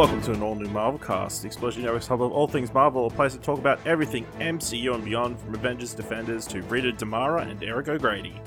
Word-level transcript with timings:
and 0.00 0.08
welcome 0.08 0.22
to 0.22 0.32
an 0.32 0.42
all 0.42 0.54
new 0.54 0.66
Marvel 0.70 0.98
cast, 0.98 1.42
the 1.42 1.46
Explosion 1.46 1.82
Network's 1.82 2.06
hub 2.06 2.22
of 2.22 2.32
all 2.32 2.46
things 2.46 2.72
Marvel, 2.72 3.06
a 3.06 3.10
place 3.10 3.34
to 3.34 3.38
talk 3.38 3.58
about 3.58 3.78
everything 3.86 4.24
MCU 4.38 4.94
and 4.94 5.04
beyond, 5.04 5.38
from 5.38 5.54
Avengers 5.54 5.92
Defenders 5.92 6.46
to 6.46 6.62
Rita 6.62 6.92
DeMara 6.92 7.46
and 7.46 7.62
Eric 7.62 7.88
O'Grady. 7.88 8.40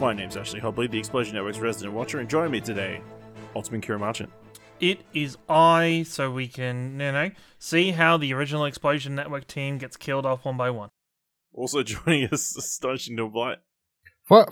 My 0.00 0.12
name's 0.12 0.36
Ashley 0.36 0.58
Hobley, 0.58 0.90
the 0.90 0.98
Explosion 0.98 1.36
Network's 1.36 1.60
resident 1.60 1.94
watcher, 1.94 2.18
and 2.18 2.28
joining 2.28 2.50
me 2.50 2.60
today, 2.60 3.00
Ultimate 3.54 3.84
Ciaran 3.84 4.00
Marchant. 4.00 4.32
It 4.80 5.02
is 5.14 5.38
I, 5.48 6.04
so 6.08 6.32
we 6.32 6.48
can, 6.48 6.98
you 6.98 7.12
know, 7.12 7.30
see 7.60 7.92
how 7.92 8.16
the 8.16 8.34
original 8.34 8.64
Explosion 8.64 9.14
Network 9.14 9.46
team 9.46 9.78
gets 9.78 9.96
killed 9.96 10.26
off 10.26 10.44
one 10.44 10.56
by 10.56 10.70
one. 10.70 10.90
Also 11.54 11.82
joining 11.84 12.28
us, 12.30 12.56
Astonishing 12.56 13.14
Neil 13.14 13.28
Blight. 13.28 13.58
For, 14.24 14.48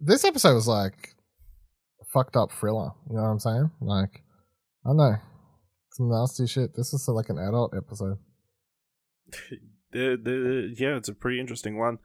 this 0.00 0.24
episode 0.24 0.54
was 0.54 0.66
like 0.66 1.14
fucked 2.08 2.36
up 2.36 2.50
thriller. 2.50 2.90
You 3.08 3.14
know 3.14 3.22
what 3.22 3.28
I'm 3.28 3.38
saying? 3.38 3.70
Like, 3.80 4.21
I 4.84 4.88
don't 4.88 4.96
know, 4.96 5.16
some 5.92 6.10
nasty 6.10 6.46
shit. 6.46 6.74
This 6.74 6.92
is 6.92 7.06
like 7.08 7.28
an 7.28 7.38
adult 7.38 7.74
episode. 7.76 8.18
the, 9.92 10.18
the, 10.22 10.74
yeah, 10.76 10.96
it's 10.96 11.08
a 11.08 11.14
pretty 11.14 11.38
interesting 11.38 11.78
one. 11.78 11.98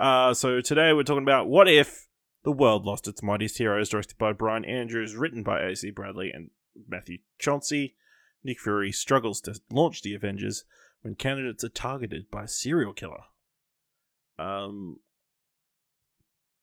Uh, 0.00 0.34
so 0.34 0.60
today 0.60 0.92
we're 0.92 1.04
talking 1.04 1.22
about 1.22 1.48
what 1.48 1.68
if 1.68 2.08
the 2.42 2.50
world 2.50 2.84
lost 2.84 3.06
its 3.06 3.22
mightiest 3.22 3.58
heroes, 3.58 3.88
directed 3.88 4.18
by 4.18 4.32
Bryan 4.32 4.64
Andrews, 4.64 5.14
written 5.14 5.42
by 5.42 5.62
A.C. 5.62 5.90
Bradley 5.90 6.30
and 6.32 6.50
Matthew 6.88 7.18
Chauncey. 7.38 7.94
Nick 8.42 8.60
Fury 8.60 8.92
struggles 8.92 9.40
to 9.42 9.58
launch 9.70 10.02
the 10.02 10.14
Avengers 10.14 10.64
when 11.02 11.14
candidates 11.14 11.64
are 11.64 11.70
targeted 11.70 12.30
by 12.30 12.44
a 12.44 12.48
serial 12.48 12.92
killer. 12.92 13.22
Um, 14.38 14.98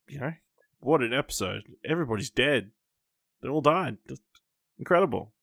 you 0.08 0.20
know, 0.20 0.34
what 0.80 1.02
an 1.02 1.14
episode! 1.14 1.64
Everybody's 1.84 2.30
dead. 2.30 2.72
They 3.42 3.50
all 3.50 3.62
died. 3.62 3.98
Just 4.08 4.22
incredible. 4.78 5.34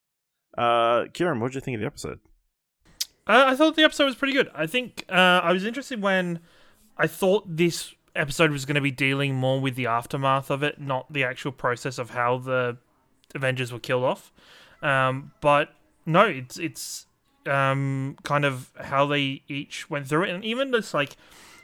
Uh, 0.58 1.06
Ciaran, 1.14 1.38
what 1.38 1.52
did 1.52 1.54
you 1.54 1.60
think 1.60 1.76
of 1.76 1.80
the 1.80 1.86
episode? 1.86 2.18
Uh, 3.28 3.44
I 3.46 3.54
thought 3.54 3.76
the 3.76 3.84
episode 3.84 4.06
was 4.06 4.16
pretty 4.16 4.32
good. 4.32 4.50
I 4.54 4.66
think 4.66 5.04
uh, 5.08 5.12
I 5.42 5.52
was 5.52 5.64
interested 5.64 6.02
when 6.02 6.40
I 6.96 7.06
thought 7.06 7.44
this 7.46 7.94
episode 8.16 8.50
was 8.50 8.64
going 8.64 8.74
to 8.74 8.80
be 8.80 8.90
dealing 8.90 9.34
more 9.34 9.60
with 9.60 9.76
the 9.76 9.86
aftermath 9.86 10.50
of 10.50 10.64
it, 10.64 10.80
not 10.80 11.12
the 11.12 11.22
actual 11.22 11.52
process 11.52 11.98
of 11.98 12.10
how 12.10 12.38
the 12.38 12.76
Avengers 13.36 13.72
were 13.72 13.78
killed 13.78 14.02
off. 14.02 14.32
Um, 14.82 15.30
but 15.40 15.74
no, 16.04 16.24
it's 16.24 16.58
it's 16.58 17.06
um, 17.46 18.16
kind 18.24 18.44
of 18.44 18.72
how 18.80 19.06
they 19.06 19.42
each 19.46 19.88
went 19.88 20.08
through 20.08 20.24
it, 20.24 20.30
and 20.30 20.44
even 20.44 20.72
just 20.72 20.92
like 20.92 21.16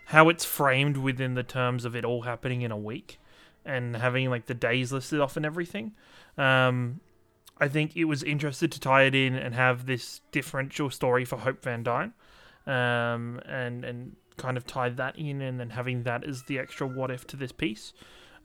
how 0.06 0.28
it's 0.28 0.44
framed 0.44 0.98
within 0.98 1.34
the 1.34 1.42
terms 1.42 1.84
of 1.84 1.96
it 1.96 2.04
all 2.04 2.22
happening 2.22 2.62
in 2.62 2.70
a 2.70 2.76
week 2.76 3.18
and 3.64 3.96
having 3.96 4.28
like 4.30 4.46
the 4.46 4.54
days 4.54 4.92
listed 4.92 5.18
off 5.18 5.36
and 5.36 5.46
everything. 5.46 5.92
Um, 6.36 7.00
I 7.58 7.69
think 7.69 7.97
it 7.97 8.05
was 8.05 8.22
interested 8.22 8.72
to 8.72 8.80
tie 8.80 9.02
it 9.02 9.14
in 9.14 9.34
and 9.34 9.55
have 9.55 9.86
this 9.86 10.20
differential 10.33 10.91
story 10.91 11.24
for 11.24 11.36
Hope 11.36 11.62
Van 11.62 11.83
Dyne, 11.83 12.12
um, 12.66 13.41
and 13.46 13.84
and 13.84 14.16
kind 14.36 14.56
of 14.56 14.66
tie 14.66 14.88
that 14.88 15.16
in, 15.16 15.41
and 15.41 15.61
then 15.61 15.70
having 15.70 16.02
that 16.02 16.24
as 16.24 16.44
the 16.44 16.58
extra 16.58 16.86
what 16.86 17.11
if 17.11 17.27
to 17.28 17.36
this 17.36 17.52
piece. 17.52 17.92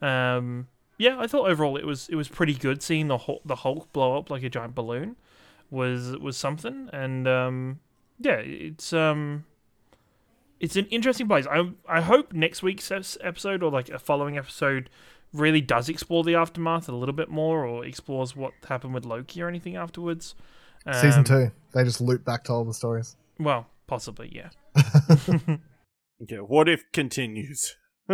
Um, 0.01 0.67
yeah, 0.97 1.17
I 1.19 1.27
thought 1.27 1.49
overall 1.49 1.77
it 1.77 1.85
was 1.85 2.07
it 2.09 2.15
was 2.15 2.27
pretty 2.27 2.53
good. 2.53 2.83
Seeing 2.83 3.07
the 3.07 3.17
Hulk, 3.17 3.41
the 3.45 3.55
Hulk 3.55 3.91
blow 3.93 4.17
up 4.17 4.29
like 4.29 4.43
a 4.43 4.49
giant 4.49 4.75
balloon 4.75 5.15
was 5.71 6.17
was 6.17 6.37
something, 6.37 6.89
and 6.91 7.27
um, 7.27 7.79
yeah, 8.19 8.37
it's 8.37 8.93
um, 8.93 9.45
it's 10.59 10.75
an 10.75 10.85
interesting 10.87 11.27
place. 11.27 11.47
I 11.47 11.71
I 11.87 12.01
hope 12.01 12.33
next 12.33 12.61
week's 12.61 12.91
episode 12.91 13.63
or 13.63 13.71
like 13.71 13.89
a 13.89 13.99
following 13.99 14.37
episode 14.37 14.89
really 15.33 15.61
does 15.61 15.89
explore 15.89 16.23
the 16.23 16.35
aftermath 16.35 16.89
a 16.89 16.95
little 16.95 17.13
bit 17.13 17.29
more, 17.29 17.65
or 17.65 17.85
explores 17.85 18.35
what 18.35 18.53
happened 18.67 18.93
with 18.93 19.05
Loki 19.05 19.41
or 19.41 19.47
anything 19.47 19.75
afterwards. 19.75 20.35
Um, 20.85 20.93
Season 20.93 21.23
two, 21.23 21.51
they 21.73 21.83
just 21.83 22.01
loop 22.01 22.25
back 22.25 22.43
to 22.45 22.53
all 22.53 22.65
the 22.65 22.73
stories. 22.73 23.15
Well, 23.39 23.67
possibly, 23.87 24.31
yeah. 24.33 24.49
yeah. 26.19 26.39
What 26.39 26.69
if 26.69 26.91
continues? 26.91 27.75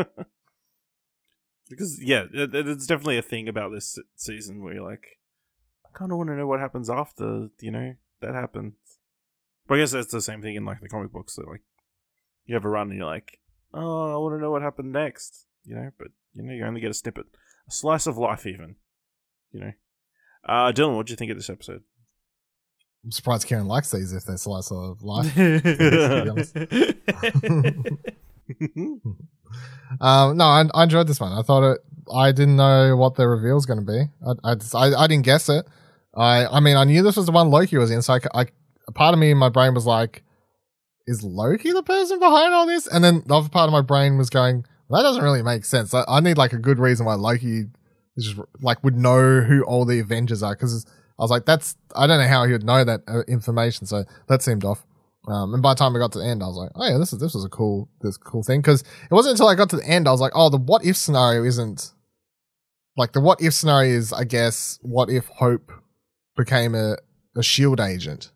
because 1.70 2.00
yeah, 2.02 2.26
it, 2.34 2.54
it's 2.54 2.88
definitely 2.88 3.18
a 3.18 3.24
thing 3.24 3.48
about 3.48 3.72
this 3.72 3.98
season 4.16 4.64
where 4.64 4.74
you're 4.74 4.90
like, 4.90 5.06
I 5.86 5.98
kind 5.98 6.12
of 6.12 6.18
want 6.18 6.30
to 6.30 6.36
know 6.36 6.48
what 6.48 6.60
happens 6.60 6.90
after 6.90 7.50
you 7.60 7.72
know 7.72 7.96
that 8.22 8.34
happens. 8.34 8.74
But 9.68 9.76
I 9.76 9.78
guess 9.80 9.92
that's 9.92 10.12
the 10.12 10.22
same 10.22 10.42
thing 10.42 10.56
in 10.56 10.66
like 10.66 10.82
the 10.82 10.90
comic 10.90 11.12
books. 11.12 11.36
So 11.36 11.44
like, 11.44 11.64
you 12.46 12.56
have 12.56 12.66
a 12.66 12.70
run 12.70 12.90
and 12.90 12.98
you're 12.98 13.08
like, 13.08 13.40
oh, 13.74 14.14
I 14.14 14.18
want 14.18 14.36
to 14.36 14.42
know 14.42 14.52
what 14.52 14.62
happened 14.62 14.92
next. 14.92 15.48
You 15.66 15.76
know, 15.76 15.90
but 15.98 16.10
you 16.34 16.44
know, 16.44 16.54
you 16.54 16.66
only 16.66 16.82
get 16.82 16.92
a 16.92 16.94
snippet, 16.94 17.26
a 17.68 17.72
slice 17.72 18.08
of 18.08 18.18
life, 18.18 18.46
even. 18.46 18.76
You 19.52 19.60
know, 19.62 19.72
uh, 20.48 20.72
Dylan, 20.72 20.96
what 20.96 21.08
do 21.08 21.14
you 21.14 21.18
think 21.18 21.32
of 21.32 21.38
this 21.38 21.50
episode? 21.50 21.82
I'm 23.04 23.12
surprised 23.12 23.48
Ciaran 23.48 23.68
likes 23.68 23.92
these 23.92 24.14
if 24.14 24.26
they're 24.26 24.38
slice 24.38 24.72
of 24.72 25.02
life. 25.02 25.36
um, 30.02 30.38
no, 30.38 30.46
I, 30.46 30.66
I, 30.74 30.84
enjoyed 30.84 31.08
this 31.08 31.20
one. 31.20 31.32
I 31.32 31.42
thought 31.42 31.72
it. 31.72 31.80
I 32.14 32.32
didn't 32.32 32.56
know 32.56 32.96
what 32.96 33.16
the 33.16 33.28
reveal 33.28 33.56
was 33.56 33.66
going 33.66 33.80
to 33.80 33.86
be. 33.86 34.06
I, 34.26 34.52
I, 34.52 34.56
just, 34.56 34.76
I, 34.76 34.94
I, 34.94 35.08
didn't 35.08 35.26
guess 35.26 35.50
it. 35.50 35.66
I, 36.16 36.46
I 36.48 36.60
mean, 36.60 36.78
I 36.78 36.84
knew 36.84 37.04
this 37.04 37.18
was 37.18 37.26
the 37.26 37.32
one 37.32 37.50
Loki 37.50 37.78
was 37.78 37.92
in. 37.92 38.02
So 38.02 38.14
I, 38.14 38.20
I, 38.34 38.46
a 38.88 38.92
part 38.92 39.14
of 39.14 39.20
me 39.20 39.32
in 39.32 39.38
my 39.38 39.50
brain 39.50 39.74
was 39.74 39.86
like, 39.86 40.24
"Is 41.08 41.24
Loki 41.24 41.72
the 41.72 41.84
person 41.84 42.20
behind 42.20 42.54
all 42.54 42.68
this?" 42.68 42.88
And 42.88 43.04
then 43.04 43.24
the 43.26 43.36
other 43.36 43.50
part 43.50 43.68
of 43.68 43.72
my 43.72 43.82
brain 43.82 44.18
was 44.18 44.30
going, 44.30 44.66
"That 44.90 45.04
doesn't 45.04 45.24
really 45.24 45.44
make 45.44 45.66
sense. 45.66 45.94
I, 45.94 46.04
I 46.08 46.20
need 46.20 46.38
like 46.38 46.54
a 46.54 46.58
good 46.58 46.80
reason 46.80 47.06
why 47.06 47.16
Loki 47.16 47.66
just 48.18 48.40
like 48.62 48.84
would 48.84 48.96
know 48.96 49.42
who 49.42 49.64
all 49.64 49.86
the 49.86 50.00
Avengers 50.00 50.44
are." 50.44 50.56
Because 50.56 50.86
I 51.20 51.24
was 51.24 51.32
like, 51.32 51.46
"That's 51.46 51.76
I 51.96 52.08
don't 52.08 52.20
know 52.20 52.28
how 52.28 52.46
he 52.46 52.52
would 52.52 52.64
know 52.64 52.84
that 52.84 53.02
uh, 53.08 53.22
information." 53.28 53.88
So 53.88 54.04
that 54.28 54.42
seemed 54.42 54.66
off. 54.66 54.86
Um, 55.28 55.56
and 55.56 55.64
by 55.64 55.74
the 55.74 55.80
time 55.80 55.94
we 55.94 56.00
got 56.00 56.12
to 56.12 56.20
the 56.20 56.26
end, 56.26 56.44
I 56.44 56.48
was 56.48 56.56
like, 56.56 56.70
oh 56.76 56.88
yeah, 56.88 57.00
this 57.00 57.12
is 57.12 57.20
this 57.20 57.34
was 57.34 57.44
a 57.44 57.50
cool 57.50 57.90
this 58.02 58.16
cool 58.16 58.44
thing 58.44 58.62
because 58.62 58.82
it 58.82 59.12
wasn't 59.12 59.32
until 59.32 59.48
I 59.48 59.56
got 59.56 59.72
to 59.72 59.78
the 59.78 59.88
end 59.88 60.08
I 60.08 60.12
was 60.12 60.22
like, 60.22 60.34
oh, 60.36 60.50
the 60.50 60.58
what 60.58 60.86
if 60.86 60.96
scenario 60.96 61.44
isn't 61.44 61.94
like 62.96 63.14
the 63.14 63.22
what 63.22 63.42
if 63.42 63.56
scenario 63.56 63.92
is 63.92 64.14
I 64.14 64.24
guess 64.24 64.78
what 64.84 65.10
if 65.10 65.26
Hope 65.26 65.72
became 66.38 66.76
a 66.76 66.98
a 67.36 67.44
shield 67.44 67.80
agent. 67.80 68.32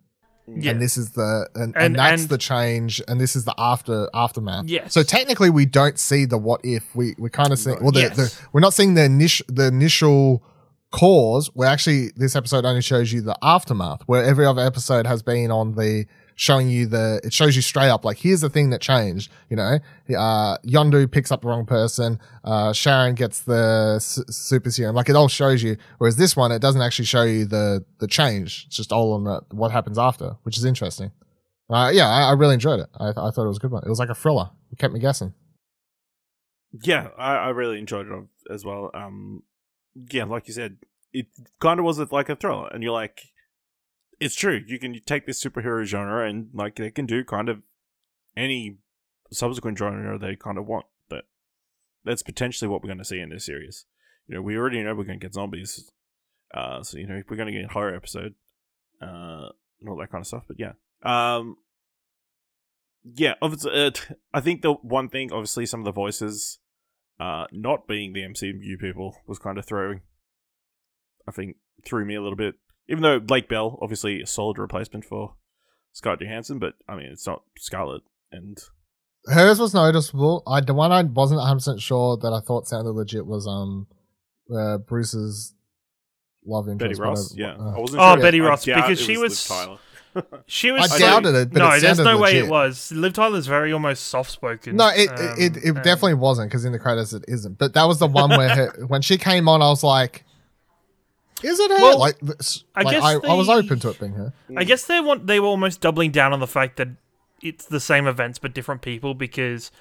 Yeah. 0.56 0.72
And 0.72 0.82
this 0.82 0.98
is 0.98 1.12
the 1.12 1.48
and, 1.56 1.76
and, 1.76 1.78
and 1.78 1.96
that's 1.96 2.24
and, 2.24 2.30
the 2.30 2.38
change 2.38 3.02
and 3.08 3.20
this 3.20 3.36
is 3.36 3.46
the 3.46 3.54
after 3.58 4.10
aftermath. 4.14 4.66
Yes. 4.66 4.94
So 4.94 5.04
technically 5.04 5.50
we 5.50 5.66
don't 5.66 6.00
see 6.00 6.26
the 6.26 6.38
what 6.38 6.62
if. 6.64 6.96
We 6.96 7.16
we 7.18 7.30
kind 7.30 7.52
of 7.52 7.60
see 7.60 7.74
well 7.82 7.92
the, 7.92 8.02
yes. 8.02 8.16
the 8.16 8.48
we're 8.52 8.62
not 8.62 8.74
seeing 8.74 8.94
the 8.94 9.04
initial 9.04 9.46
the 9.50 9.68
initial 9.68 10.44
cause. 10.92 11.50
We're 11.54 11.66
actually 11.66 12.12
this 12.16 12.36
episode 12.36 12.66
only 12.66 12.82
shows 12.82 13.12
you 13.14 13.22
the 13.22 13.38
aftermath, 13.42 14.02
where 14.06 14.24
every 14.24 14.46
other 14.46 14.62
episode 14.62 15.06
has 15.06 15.22
been 15.22 15.52
on 15.52 15.74
the 15.74 16.06
showing 16.40 16.70
you 16.70 16.86
the, 16.86 17.20
it 17.26 17.34
shows 17.34 17.54
you 17.54 17.62
straight 17.62 17.90
up, 17.90 18.06
like, 18.06 18.18
here's 18.18 18.40
the 18.40 18.50
thing 18.50 18.70
that 18.70 18.80
changed, 18.80 19.30
you 19.50 19.58
know, 19.58 19.78
uh, 20.18 20.58
Yondu 20.66 21.12
picks 21.12 21.34
up 21.34 21.42
the 21.42 21.48
wrong 21.50 21.66
person, 21.66 22.18
uh, 22.46 22.72
Sharon 22.72 23.14
gets 23.14 23.42
the 23.42 24.00
super 24.00 24.72
serum, 24.72 24.96
like, 24.96 25.10
it 25.10 25.18
all 25.18 25.28
shows 25.28 25.62
you, 25.62 25.76
whereas 25.98 26.16
this 26.16 26.38
one, 26.38 26.54
it 26.54 26.60
doesn't 26.60 26.82
actually 26.82 27.04
show 27.04 27.24
you 27.24 27.44
the, 27.44 27.84
the 28.00 28.08
change. 28.08 28.64
It's 28.68 28.78
just 28.78 28.94
all 28.94 29.12
on 29.12 29.26
the, 29.26 29.42
what 29.52 29.72
happens 29.72 29.98
after, 29.98 30.38
which 30.44 30.58
is 30.58 30.64
interesting. 30.64 31.12
Uh, 31.70 31.92
yeah, 31.94 32.08
I, 32.08 32.30
I 32.30 32.32
really 32.32 32.54
enjoyed 32.54 32.80
it. 32.80 32.88
I, 32.98 33.10
I 33.10 33.32
thought 33.32 33.44
it 33.44 33.50
was 33.50 33.58
a 33.58 33.60
good 33.60 33.72
one. 33.72 33.84
It 33.86 33.90
was 33.90 34.00
like 34.00 34.10
a 34.10 34.16
thriller. 34.16 34.50
It 34.72 34.80
kept 34.80 34.94
me 34.94 35.02
guessing. 35.02 35.34
Yeah, 36.72 37.10
I, 37.18 37.36
I 37.36 37.50
really 37.50 37.80
enjoyed 37.80 38.08
it 38.08 38.14
as 38.50 38.64
well. 38.64 38.92
Um, 38.94 39.44
yeah, 40.10 40.24
like 40.24 40.48
you 40.48 40.54
said, 40.54 40.78
it 41.12 41.26
kind 41.60 41.80
of 41.80 41.86
was 41.86 42.00
like 42.00 42.30
a 42.30 42.38
thriller, 42.38 42.70
and 42.70 42.82
you're 42.82 42.94
like, 42.94 43.24
it's 44.20 44.36
true. 44.36 44.62
You 44.66 44.80
can 44.80 45.00
take 45.06 45.26
this 45.26 45.44
superhero 45.44 45.84
genre 45.84 46.28
and 46.28 46.50
like 46.54 46.76
they 46.76 46.92
can 46.92 47.06
do 47.06 47.24
kind 47.24 47.50
of 47.50 47.62
any 48.36 48.78
subsequent 49.32 49.78
genre 49.78 50.18
they 50.18 50.36
kind 50.36 50.58
of 50.58 50.66
want. 50.66 50.86
But 51.08 51.26
that's 52.04 52.24
potentially 52.24 52.68
what 52.68 52.84
we're 52.84 52.90
going 52.90 53.00
to 53.00 53.06
see 53.06 53.20
in 53.20 53.30
this 53.30 53.46
series. 53.46 53.86
You 54.28 54.36
know, 54.36 54.42
we 54.42 54.58
already 54.58 54.82
know 54.84 54.94
we're 54.94 55.06
going 55.06 55.20
to 55.20 55.26
get 55.26 55.34
zombies. 55.34 55.90
Uh, 56.54 56.84
so 56.84 56.98
you 56.98 57.08
know 57.08 57.22
we're 57.30 57.38
going 57.38 57.52
to 57.52 57.54
get 57.54 57.70
a 57.70 57.74
horror 57.74 57.96
episode, 57.96 58.34
uh, 59.02 59.50
and 59.80 59.88
all 59.88 59.98
that 59.98 60.12
kind 60.12 60.22
of 60.22 60.28
stuff. 60.28 60.46
But 60.48 60.58
yeah, 60.60 60.74
um, 61.04 61.58
yeah. 63.04 63.36
Obviously, 63.42 63.72
uh, 63.72 63.92
I 64.34 64.42
think 64.42 64.62
the 64.64 64.74
one 64.74 65.10
thing, 65.10 65.32
obviously, 65.32 65.66
some 65.68 65.82
of 65.82 65.86
the 65.86 65.92
voices, 65.92 66.58
uh, 67.20 67.46
not 67.52 67.88
being 67.88 68.14
the 68.14 68.22
MCU 68.22 68.80
people, 68.80 69.18
was 69.28 69.38
kind 69.38 69.58
of 69.60 69.66
throwing. 69.66 70.02
I 71.28 71.32
think 71.32 71.58
threw 71.86 72.04
me 72.04 72.16
a 72.16 72.22
little 72.22 72.36
bit 72.36 72.56
even 72.90 73.04
though 73.04 73.22
Lake 73.30 73.48
Bell, 73.48 73.80
obviously 73.82 74.22
a 74.22 74.28
solid 74.28 74.58
replacement 74.58 75.06
for 75.06 75.36
Scarlett 75.94 76.22
Johansson, 76.22 76.60
but 76.60 76.74
I 76.88 76.96
mean 76.96 77.08
it's 77.08 77.28
not 77.28 77.44
Scarlett 77.58 78.02
and 78.32 78.58
hers 79.26 79.60
was 79.60 79.74
noticeable. 79.74 80.44
I 80.48 80.62
the 80.62 80.74
one 80.74 80.92
I 80.92 81.04
wasn't 81.04 81.40
100 81.40 81.56
percent 81.56 81.82
sure 81.82 82.18
that 82.18 82.34
I 82.34 82.40
thought 82.40 82.68
sounded 82.68 82.92
legit 82.92 83.26
was 83.26 83.48
um 83.48 83.88
uh, 84.54 84.78
Bruce's 84.80 85.54
love 86.46 86.68
interest. 86.68 87.00
Betty 87.00 87.10
Ross, 87.10 87.36
yeah. 87.36 87.56
Uh, 87.56 87.76
I 87.76 87.80
wasn't 87.80 88.02
oh, 88.02 88.16
sure. 88.16 88.22
Betty 88.22 88.42
Ross, 88.42 88.66
because 88.66 89.00
she 89.00 89.18
was. 89.18 89.52
she 90.48 90.72
was. 90.72 90.92
I 90.92 91.00
doubted 91.00 91.36
it, 91.36 91.54
but 91.54 91.60
no, 91.60 91.70
it 91.72 91.82
there's 91.82 92.00
no 92.00 92.18
legit. 92.18 92.22
way 92.22 92.38
it 92.40 92.50
was. 92.50 92.92
Liv 92.92 93.14
Tyler's 93.14 93.48
very 93.48 93.72
almost 93.72 94.08
soft 94.08 94.32
spoken. 94.32 94.76
No, 94.76 94.90
it 94.90 95.10
um, 95.10 95.36
it, 95.38 95.58
it, 95.58 95.66
it 95.66 95.76
definitely 95.76 96.16
wasn't 96.16 96.50
because 96.50 96.66
in 96.66 96.72
the 96.72 96.80
credits 96.80 97.14
it 97.14 97.26
isn't. 97.28 97.58
But 97.58 97.74
that 97.76 97.86
was 97.86 98.00
the 98.00 98.08
one 98.08 98.30
where 98.32 98.50
her, 98.56 98.86
when 98.88 99.02
she 99.02 99.18
came 99.18 99.48
on, 99.48 99.62
I 99.62 99.70
was 99.70 99.84
like, 99.84 100.26
Is 101.44 101.60
it? 101.60 101.72
Well, 101.72 102.00
like, 102.00 102.20
this, 102.20 102.64
I 102.76 102.82
like, 102.82 102.96
guess 102.96 103.04
I, 103.04 103.14
I 103.14 103.34
was 103.34 103.50
open 103.50 103.80
to 103.80 103.90
it 103.90 104.00
being 104.00 104.14
her. 104.14 104.34
I 104.56 104.64
guess 104.64 104.86
they 104.86 105.00
want 105.00 105.28
they 105.28 105.40
were 105.40 105.48
almost 105.48 105.82
doubling 105.82 106.12
down 106.12 106.34
on 106.34 106.40
the 106.40 106.48
fact 106.48 106.78
that 106.78 106.90
it's 107.42 107.66
the 107.66 107.80
same 107.80 108.08
events 108.08 108.38
but 108.40 108.54
different 108.54 108.82
people 108.82 109.14
because 109.14 109.72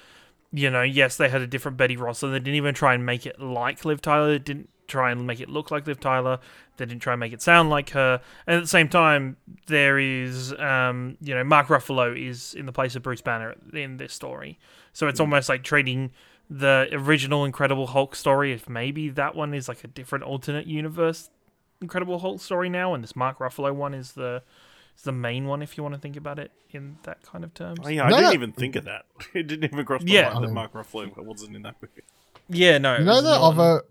you 0.51 0.69
know 0.69 0.81
yes 0.81 1.17
they 1.17 1.29
had 1.29 1.41
a 1.41 1.47
different 1.47 1.77
Betty 1.77 1.97
Ross 1.97 2.23
and 2.23 2.33
they 2.33 2.39
didn't 2.39 2.55
even 2.55 2.73
try 2.73 2.93
and 2.93 3.05
make 3.05 3.25
it 3.25 3.39
like 3.39 3.85
Liv 3.85 4.01
Tyler. 4.01 4.31
They 4.31 4.39
didn't 4.39 4.69
try 4.87 5.11
and 5.11 5.25
make 5.27 5.39
it 5.39 5.49
look 5.49 5.71
like 5.71 5.85
Liv 5.85 5.99
Tyler. 5.99 6.39
They 6.77 6.85
didn't 6.85 7.01
try 7.01 7.13
and 7.13 7.19
make 7.19 7.33
it 7.33 7.41
sound 7.41 7.69
like 7.69 7.91
her. 7.91 8.21
And 8.47 8.57
at 8.57 8.61
the 8.61 8.67
same 8.67 8.89
time, 8.89 9.37
there 9.67 9.99
is 9.99 10.53
um, 10.53 11.17
you 11.21 11.35
know 11.35 11.43
Mark 11.43 11.67
Ruffalo 11.67 12.17
is 12.17 12.53
in 12.53 12.65
the 12.65 12.71
place 12.71 12.95
of 12.95 13.03
Bruce 13.03 13.21
Banner 13.21 13.55
in 13.73 13.97
this 13.97 14.13
story, 14.13 14.59
so 14.93 15.07
it's 15.07 15.19
almost 15.19 15.49
like 15.49 15.63
treating 15.63 16.11
the 16.49 16.87
original 16.91 17.45
Incredible 17.45 17.87
Hulk 17.87 18.15
story. 18.15 18.53
If 18.53 18.67
maybe 18.67 19.09
that 19.09 19.35
one 19.35 19.53
is 19.53 19.67
like 19.67 19.83
a 19.83 19.87
different 19.87 20.23
alternate 20.23 20.65
universe 20.65 21.29
Incredible 21.81 22.19
Hulk 22.19 22.41
story 22.41 22.69
now, 22.69 22.93
and 22.93 23.03
this 23.03 23.15
Mark 23.15 23.39
Ruffalo 23.39 23.73
one 23.73 23.93
is 23.93 24.11
the 24.13 24.43
is 24.97 25.03
the 25.03 25.11
main 25.13 25.45
one 25.47 25.61
if 25.61 25.77
you 25.77 25.83
want 25.83 25.95
to 25.95 26.01
think 26.01 26.17
about 26.17 26.37
it 26.39 26.51
in 26.71 26.97
that 27.03 27.21
kind 27.23 27.43
of 27.45 27.53
terms. 27.53 27.79
Oh, 27.83 27.87
yeah, 27.87 28.03
I 28.03 28.09
No, 28.09 28.15
didn't 28.17 28.29
no. 28.31 28.33
even 28.33 28.51
think 28.51 28.75
of 28.75 28.83
that. 28.85 29.05
It 29.33 29.47
didn't 29.47 29.71
even 29.71 29.85
cross 29.85 30.01
my 30.03 30.11
Yeah. 30.11 30.23
mind 30.23 30.35
that 30.35 30.37
I 30.37 30.45
mean- 30.47 30.53
Mark 30.55 30.73
Ruffalo 30.73 31.23
wasn't 31.25 31.55
in 31.55 31.61
that 31.61 31.75
movie. 31.81 32.01
Yeah, 32.49 32.79
no. 32.79 32.95
You 32.95 33.01
it 33.01 33.05
know 33.05 33.21
the 33.21 33.29
not- 33.37 33.41
other, 33.41 33.83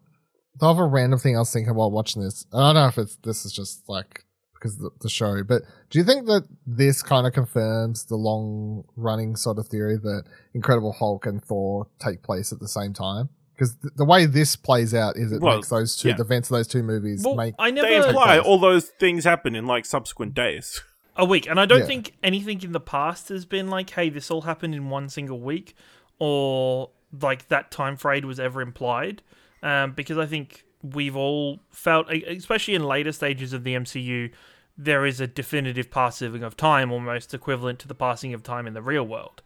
the 0.61 0.67
other 0.69 0.87
random 0.87 1.19
thing 1.19 1.35
I 1.37 1.39
was 1.39 1.51
thinking 1.53 1.75
while 1.75 1.91
watching 1.91 2.21
this. 2.23 2.45
and 2.53 2.61
I 2.63 2.73
don't 2.73 2.83
know 2.83 2.89
if 2.89 2.99
it's 2.99 3.17
this 3.17 3.47
is 3.47 3.53
just 3.53 3.89
like 3.89 4.25
because 4.53 4.75
of 4.75 4.81
the, 4.81 4.91
the 5.03 5.09
show, 5.09 5.43
but 5.45 5.63
do 5.89 5.99
you 6.01 6.05
think 6.05 6.27
that 6.27 6.43
this 6.67 7.01
kind 7.03 7.27
of 7.27 7.33
confirms 7.33 8.05
the 8.07 8.17
long 8.17 8.85
running 8.97 9.37
sort 9.37 9.57
of 9.59 9.69
theory 9.69 9.97
that 9.97 10.25
Incredible 10.53 10.93
Hulk 10.93 11.25
and 11.27 11.43
Thor 11.43 11.87
take 12.01 12.23
place 12.25 12.53
at 12.53 12.59
the 12.59 12.67
same 12.69 12.93
time? 12.93 13.29
Because 13.59 13.75
th- 13.75 13.93
the 13.97 14.05
way 14.05 14.25
this 14.25 14.55
plays 14.55 14.95
out 14.95 15.17
is 15.17 15.33
it 15.33 15.41
Well, 15.41 15.57
makes 15.57 15.69
those 15.69 15.97
two 15.97 16.11
yeah. 16.11 16.15
the 16.15 16.23
events 16.23 16.49
of 16.49 16.57
those 16.57 16.69
two 16.69 16.83
movies 16.85 17.25
Well, 17.25 17.35
make 17.35 17.55
I 17.59 17.71
They 17.73 17.83
never 17.83 18.09
imply 18.09 18.39
all 18.39 18.59
those 18.59 18.87
things 19.01 19.25
happen 19.25 19.57
in 19.57 19.67
like 19.67 19.85
subsequent 19.85 20.35
days. 20.35 20.81
a 21.17 21.25
week, 21.25 21.49
and 21.51 21.59
I 21.59 21.67
don't 21.67 21.81
Yeah. 21.81 21.87
think 21.87 22.15
anything 22.23 22.63
in 22.63 22.71
the 22.71 22.79
past 22.81 23.29
has 23.31 23.45
been 23.45 23.69
like, 23.69 23.91
"Hey, 23.91 24.09
this 24.11 24.31
all 24.31 24.43
happened 24.43 24.75
in 24.77 24.89
one 24.89 25.09
single 25.09 25.41
week," 25.41 25.75
or 26.21 26.91
like 27.21 27.49
that 27.49 27.71
time 27.73 27.97
frame 27.97 28.27
was 28.27 28.39
ever 28.39 28.61
implied. 28.61 29.23
Um, 29.63 29.93
because 29.93 30.19
I 30.19 30.27
think 30.27 30.65
we've 30.83 31.17
all 31.17 31.59
felt, 31.71 32.09
especially 32.13 32.77
in 32.77 32.85
later 32.85 33.11
stages 33.11 33.53
of 33.53 33.65
the 33.65 33.75
MCU, 33.75 34.31
there 34.77 35.05
is 35.05 35.21
a 35.21 35.27
definitive 35.27 35.91
passing 35.91 36.45
of 36.45 36.57
time, 36.57 36.93
almost 36.93 37.35
equivalent 37.35 37.81
to 37.81 37.89
the 37.89 37.95
passing 37.97 38.33
of 38.33 38.45
time 38.45 38.69
in 38.69 38.75
the 38.75 38.83
real 38.83 39.03
world. 39.03 39.43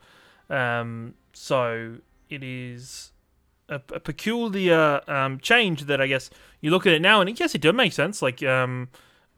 Um, 0.50 1.14
so 1.32 1.96
it 2.28 2.42
is 2.42 3.11
a, 3.68 3.76
a 3.76 4.00
peculiar 4.00 5.00
um, 5.08 5.38
change 5.40 5.84
that 5.84 6.00
I 6.00 6.06
guess 6.06 6.30
you 6.60 6.70
look 6.70 6.86
at 6.86 6.92
it 6.92 7.02
now, 7.02 7.20
and 7.20 7.38
yes, 7.38 7.54
it 7.54 7.60
does 7.60 7.74
make 7.74 7.92
sense. 7.92 8.22
Like 8.22 8.42
um, 8.42 8.88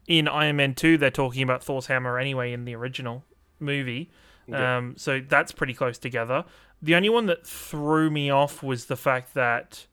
in 0.07 0.27
Iron 0.27 0.57
Man 0.57 0.73
2, 0.73 0.97
they're 0.97 1.11
talking 1.11 1.43
about 1.43 1.63
Thor's 1.63 1.87
hammer 1.87 2.19
anyway 2.19 2.53
in 2.53 2.65
the 2.65 2.75
original 2.75 3.23
movie. 3.59 4.11
Yeah. 4.47 4.77
Um, 4.77 4.95
so 4.97 5.21
that's 5.27 5.51
pretty 5.51 5.73
close 5.73 5.97
together. 5.97 6.45
The 6.81 6.95
only 6.95 7.09
one 7.09 7.25
that 7.25 7.47
threw 7.47 8.11
me 8.11 8.29
off 8.29 8.61
was 8.61 8.85
the 8.85 8.95
fact 8.95 9.33
that 9.33 9.87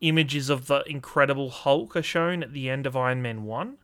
images 0.00 0.50
of 0.50 0.66
the 0.66 0.82
Incredible 0.86 1.50
Hulk 1.50 1.96
are 1.96 2.02
shown 2.02 2.42
at 2.42 2.52
the 2.52 2.68
end 2.68 2.86
of 2.86 2.96
Iron 2.96 3.22
Man 3.22 3.44
1. 3.44 3.78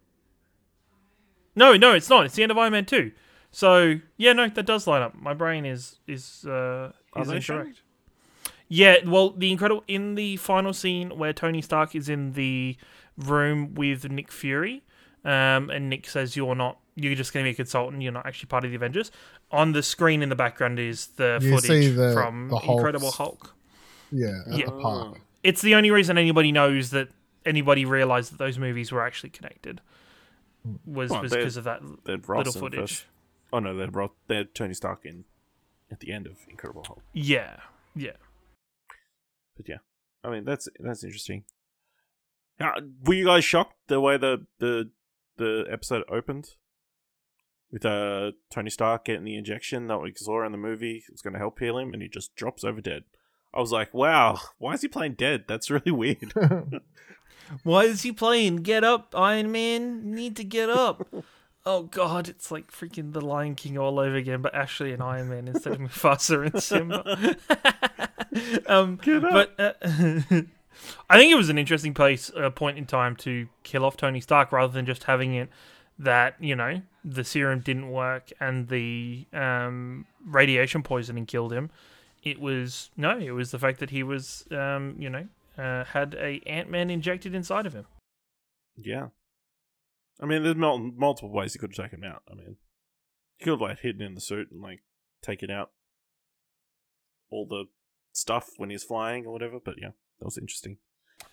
No, 1.56 1.76
no, 1.76 1.92
it's 1.92 2.10
not. 2.10 2.26
It's 2.26 2.34
the 2.34 2.42
end 2.42 2.52
of 2.52 2.58
Iron 2.58 2.72
Man 2.72 2.84
2. 2.84 3.12
So, 3.50 4.00
yeah, 4.16 4.32
no, 4.32 4.48
that 4.48 4.66
does 4.66 4.86
line 4.86 5.02
up. 5.02 5.14
My 5.14 5.32
brain 5.32 5.64
is 5.64 6.00
is 6.08 6.44
uh, 6.44 6.90
is 7.16 7.30
incorrect. 7.30 7.82
Yeah, 8.68 8.96
well, 9.06 9.30
the 9.30 9.50
incredible 9.52 9.84
in 9.86 10.14
the 10.14 10.36
final 10.38 10.72
scene 10.72 11.16
where 11.18 11.32
Tony 11.32 11.60
Stark 11.62 11.94
is 11.94 12.08
in 12.08 12.32
the 12.32 12.76
room 13.16 13.74
with 13.74 14.10
Nick 14.10 14.32
Fury, 14.32 14.82
um, 15.24 15.70
and 15.70 15.88
Nick 15.90 16.08
says, 16.08 16.36
"You're 16.36 16.54
not. 16.54 16.78
You're 16.96 17.14
just 17.14 17.32
going 17.32 17.44
to 17.44 17.48
be 17.48 17.52
a 17.52 17.56
consultant. 17.56 18.02
You're 18.02 18.12
not 18.12 18.26
actually 18.26 18.46
part 18.48 18.64
of 18.64 18.70
the 18.70 18.76
Avengers." 18.76 19.10
On 19.50 19.72
the 19.72 19.82
screen 19.82 20.22
in 20.22 20.28
the 20.30 20.36
background 20.36 20.78
is 20.78 21.08
the 21.08 21.38
You 21.42 21.50
footage 21.58 21.94
the- 21.94 22.12
from 22.14 22.48
the 22.48 22.56
Incredible 22.66 23.10
Hulk. 23.10 23.54
yeah 24.10 24.40
at 24.50 24.58
Yeah. 24.58 24.66
the. 24.66 25.14
It's 25.42 25.60
the 25.60 25.74
only 25.74 25.90
reason 25.90 26.16
anybody 26.16 26.50
knows 26.50 26.90
that 26.90 27.08
anybody 27.44 27.84
realized 27.84 28.32
that 28.32 28.38
those 28.38 28.58
movies 28.58 28.90
were 28.90 29.04
actually 29.04 29.28
connected 29.30 29.82
was 30.86 31.10
Well, 31.10 31.20
was 31.22 31.32
because 31.34 31.58
of 31.58 31.64
that 31.64 31.82
little 31.84 32.22
Ross 32.26 32.46
in 32.46 32.52
the 32.54 32.58
footage. 32.58 32.80
first. 32.80 33.04
Oh 33.52 33.58
no, 33.58 33.74
they 33.76 33.82
had, 33.82 33.94
Ross, 33.94 34.10
they 34.26 34.36
had 34.36 34.54
Tony 34.54 34.72
Stark 34.72 35.04
in 35.04 35.24
at 35.92 36.00
the 36.00 36.10
end 36.12 36.26
of 36.26 36.38
Incredible 36.48 36.82
Hulk. 36.86 37.02
Yeah, 37.12 37.56
yeah. 37.94 38.12
But 39.56 39.68
yeah, 39.68 39.78
I 40.22 40.30
mean 40.30 40.44
that's 40.44 40.68
that's 40.80 41.04
interesting. 41.04 41.44
Now, 42.58 42.74
were 43.04 43.14
you 43.14 43.26
guys 43.26 43.44
shocked 43.44 43.76
the 43.88 44.00
way 44.00 44.16
the 44.16 44.46
the 44.58 44.90
the 45.36 45.66
episode 45.70 46.04
opened 46.08 46.50
with 47.70 47.84
uh 47.84 48.32
Tony 48.50 48.70
Stark 48.70 49.06
getting 49.06 49.24
the 49.24 49.36
injection 49.36 49.88
that 49.88 49.98
we 49.98 50.12
saw 50.14 50.44
in 50.44 50.52
the 50.52 50.58
movie? 50.58 51.04
It 51.08 51.12
was 51.12 51.22
going 51.22 51.34
to 51.34 51.40
help 51.40 51.58
heal 51.58 51.78
him, 51.78 51.92
and 51.92 52.02
he 52.02 52.08
just 52.08 52.34
drops 52.36 52.64
over 52.64 52.80
dead. 52.80 53.04
I 53.52 53.60
was 53.60 53.72
like, 53.72 53.94
wow, 53.94 54.40
why 54.58 54.72
is 54.72 54.82
he 54.82 54.88
playing 54.88 55.14
dead? 55.14 55.44
That's 55.46 55.70
really 55.70 55.92
weird. 55.92 56.32
Why 57.62 57.84
is 57.84 58.02
he 58.02 58.12
playing? 58.12 58.56
Get 58.58 58.84
up, 58.84 59.14
Iron 59.14 59.52
Man. 59.52 60.14
Need 60.14 60.36
to 60.36 60.44
get 60.44 60.70
up. 60.70 61.06
oh 61.66 61.84
God, 61.84 62.28
it's 62.28 62.50
like 62.50 62.70
freaking 62.70 63.12
The 63.12 63.20
Lion 63.20 63.54
King 63.54 63.78
all 63.78 63.98
over 63.98 64.16
again, 64.16 64.42
but 64.42 64.54
actually 64.54 64.92
an 64.92 65.02
Iron 65.02 65.28
Man 65.28 65.48
instead 65.48 65.74
of 65.74 65.78
Mufasa 65.80 66.52
and 66.52 66.62
Simba. 66.62 67.36
um, 68.66 68.98
but 69.04 69.54
uh, 69.58 69.72
I 71.08 71.18
think 71.18 71.32
it 71.32 71.36
was 71.36 71.48
an 71.48 71.58
interesting 71.58 71.94
place, 71.94 72.30
uh, 72.36 72.50
point 72.50 72.78
in 72.78 72.86
time 72.86 73.16
to 73.16 73.48
kill 73.62 73.84
off 73.84 73.96
Tony 73.96 74.20
Stark 74.20 74.52
rather 74.52 74.72
than 74.72 74.86
just 74.86 75.04
having 75.04 75.34
it 75.34 75.48
that 75.96 76.34
you 76.40 76.56
know 76.56 76.82
the 77.04 77.22
serum 77.22 77.60
didn't 77.60 77.88
work 77.88 78.32
and 78.40 78.68
the 78.68 79.26
um, 79.32 80.06
radiation 80.26 80.82
poisoning 80.82 81.26
killed 81.26 81.52
him. 81.52 81.70
It 82.22 82.40
was 82.40 82.90
no, 82.96 83.18
it 83.18 83.30
was 83.30 83.50
the 83.50 83.58
fact 83.58 83.80
that 83.80 83.90
he 83.90 84.02
was, 84.02 84.46
um, 84.50 84.96
you 84.98 85.10
know, 85.10 85.28
uh, 85.58 85.84
had 85.84 86.14
a 86.14 86.40
Ant 86.46 86.70
Man 86.70 86.90
injected 86.90 87.34
inside 87.34 87.66
of 87.66 87.74
him. 87.74 87.86
yeah, 88.76 89.08
I 90.20 90.26
mean, 90.26 90.42
there's 90.42 90.56
mul- 90.56 90.92
multiple 90.96 91.30
ways 91.30 91.52
he 91.52 91.58
could 91.58 91.76
have 91.76 91.84
taken 91.84 92.02
him 92.02 92.10
out. 92.10 92.22
I 92.30 92.34
mean, 92.34 92.56
he 93.36 93.44
could 93.44 93.52
have 93.52 93.60
like 93.60 93.80
hidden 93.80 94.02
in 94.02 94.14
the 94.14 94.20
suit 94.20 94.48
and 94.50 94.62
like 94.62 94.82
taken 95.22 95.50
out 95.50 95.70
all 97.30 97.46
the 97.46 97.64
stuff 98.14 98.48
when 98.56 98.70
he's 98.70 98.82
flying 98.84 99.26
or 99.26 99.32
whatever. 99.32 99.58
But 99.62 99.74
yeah, 99.80 99.90
that 100.20 100.24
was 100.24 100.38
interesting. 100.38 100.78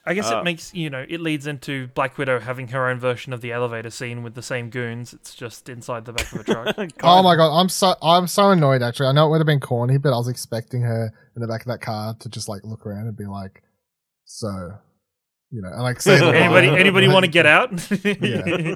I 0.05 0.13
guess 0.13 0.31
Uh, 0.31 0.37
it 0.39 0.43
makes 0.43 0.73
you 0.73 0.89
know 0.89 1.05
it 1.07 1.21
leads 1.21 1.47
into 1.47 1.87
Black 1.89 2.17
Widow 2.17 2.39
having 2.39 2.67
her 2.69 2.87
own 2.89 2.99
version 2.99 3.33
of 3.33 3.41
the 3.41 3.51
elevator 3.51 3.89
scene 3.89 4.21
with 4.23 4.35
the 4.35 4.41
same 4.41 4.69
goons. 4.69 5.13
It's 5.13 5.33
just 5.35 5.69
inside 5.69 6.05
the 6.05 6.13
back 6.13 6.31
of 6.33 6.39
a 6.41 6.43
truck. 6.43 6.75
Oh 7.03 7.23
my 7.23 7.35
god, 7.35 7.59
I'm 7.59 7.69
so 7.69 7.95
I'm 8.01 8.27
so 8.27 8.51
annoyed. 8.51 8.81
Actually, 8.83 9.07
I 9.07 9.11
know 9.13 9.27
it 9.27 9.29
would 9.31 9.39
have 9.39 9.47
been 9.47 9.59
corny, 9.59 9.97
but 9.97 10.09
I 10.13 10.17
was 10.17 10.27
expecting 10.27 10.81
her 10.81 11.11
in 11.35 11.41
the 11.41 11.47
back 11.47 11.61
of 11.61 11.67
that 11.67 11.81
car 11.81 12.15
to 12.19 12.29
just 12.29 12.47
like 12.49 12.61
look 12.63 12.85
around 12.85 13.07
and 13.07 13.17
be 13.17 13.25
like, 13.25 13.63
"So, 14.25 14.47
you 15.51 15.61
know," 15.61 15.69
and 15.71 15.81
like 15.83 15.99
say, 16.01 16.17
the 16.19 16.25
line. 16.25 16.35
anybody 16.35 16.67
anybody 16.69 17.07
want 17.07 17.25
to 17.25 17.31
get 17.31 17.45
out? 17.45 17.71
Yeah. 18.03 18.75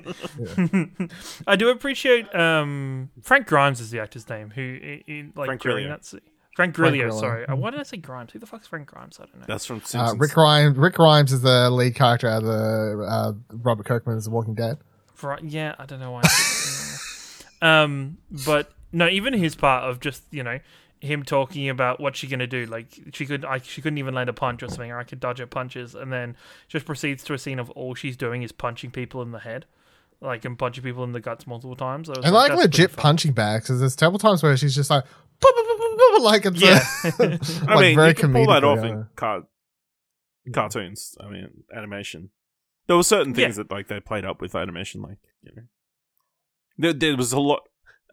I 1.47 1.55
do 1.55 1.69
appreciate 1.69 2.33
um, 2.35 3.09
Frank 3.21 3.47
Grimes 3.47 3.79
is 3.79 3.91
the 3.91 3.99
actor's 3.99 4.27
name 4.29 4.51
who 4.51 4.61
i- 4.83 5.03
i- 5.11 5.31
like 5.35 5.45
Frank 5.47 5.61
during 5.61 5.77
Grillo. 5.85 5.89
that 5.89 6.05
se- 6.05 6.19
Frank 6.55 6.73
Grillo, 6.73 6.95
Grillo. 6.95 7.19
sorry. 7.19 7.45
Uh, 7.45 7.55
why 7.55 7.69
did 7.69 7.79
I 7.79 7.83
say 7.83 7.97
Grimes? 7.97 8.31
Who 8.31 8.39
the 8.39 8.45
fuck's 8.45 8.65
Frank 8.65 8.87
Grimes? 8.87 9.19
I 9.19 9.25
don't 9.25 9.39
know. 9.41 9.45
That's 9.47 9.65
from 9.65 9.81
Uh, 9.93 10.15
Rick 10.17 10.31
Grimes. 10.31 10.77
Rick 10.77 10.95
Grimes 10.95 11.31
is 11.31 11.41
the 11.41 11.69
lead 11.69 11.95
character 11.95 12.27
out 12.29 12.43
of 12.43 12.47
the 12.47 13.05
uh, 13.07 13.33
Robert 13.61 13.85
Kirkman's 13.85 14.23
The 14.25 14.31
Walking 14.31 14.55
Dead. 14.55 14.77
Right, 15.21 15.43
yeah, 15.43 15.75
I 15.77 15.85
don't 15.85 15.99
know 15.99 16.11
why. 16.11 16.21
I 16.23 16.27
said 16.27 17.45
that. 17.61 17.67
um, 17.67 18.17
but 18.45 18.71
no, 18.91 19.07
even 19.07 19.33
his 19.33 19.53
part 19.55 19.83
of 19.83 19.99
just 19.99 20.23
you 20.31 20.43
know 20.43 20.59
him 21.01 21.23
talking 21.23 21.67
about 21.69 21.99
what 21.99 22.15
she 22.15 22.25
gonna 22.27 22.47
do, 22.47 22.65
like 22.65 22.87
she 23.13 23.25
could, 23.25 23.43
I, 23.45 23.59
she 23.59 23.81
couldn't 23.81 23.97
even 23.97 24.13
land 24.15 24.29
a 24.29 24.33
punch 24.33 24.63
or 24.63 24.69
something, 24.69 24.91
or 24.91 24.97
I 24.97 25.03
could 25.03 25.19
dodge 25.19 25.39
her 25.39 25.45
punches, 25.45 25.93
and 25.93 26.11
then 26.11 26.35
just 26.69 26.85
proceeds 26.85 27.23
to 27.25 27.33
a 27.33 27.37
scene 27.37 27.59
of 27.59 27.69
all 27.71 27.93
she's 27.95 28.15
doing 28.17 28.43
is 28.43 28.51
punching 28.53 28.91
people 28.91 29.21
in 29.21 29.31
the 29.31 29.39
head, 29.39 29.65
like 30.25 30.45
and 30.45 30.57
punching 30.57 30.83
people 30.83 31.03
in 31.03 31.11
the 31.11 31.19
guts 31.19 31.45
multiple 31.47 31.75
times. 31.75 32.09
I 32.09 32.13
was 32.17 32.25
And 32.25 32.33
like 32.33 32.49
that's 32.49 32.61
pretty 32.61 32.83
legit 32.83 32.97
punching 32.97 33.33
bags, 33.33 33.65
because 33.65 33.79
there's 33.79 33.93
several 33.93 34.19
times 34.19 34.41
where 34.43 34.55
she's 34.57 34.75
just 34.75 34.89
like, 34.89 35.03
"Boop, 35.41 35.51
boop, 35.51 35.79
boop, 35.79 35.79
boop, 35.79 36.17
boop," 36.17 36.19
like 36.21 36.45
it's 36.45 36.61
Yeah. 36.61 36.79
uh, 37.03 37.67
I 37.73 37.81
mean, 37.81 37.95
very 37.95 38.09
you 38.09 38.13
can 38.15 38.33
pull 38.33 38.47
that 38.47 38.63
off 38.63 38.79
uh, 38.79 38.87
in 38.87 39.07
car- 39.15 39.47
cartoons. 40.53 41.15
I 41.19 41.29
mean, 41.29 41.47
animation. 41.75 42.29
There 42.87 42.95
were 42.95 43.03
certain 43.03 43.33
things 43.33 43.55
that 43.55 43.71
like 43.71 43.87
they 43.87 43.99
played 43.99 44.25
up 44.25 44.41
with 44.41 44.55
animation, 44.55 45.01
like 45.01 45.17
you 45.41 45.51
know, 45.55 45.63
there, 46.77 46.93
there 46.93 47.17
was 47.17 47.31
a 47.33 47.39
lot. 47.39 47.61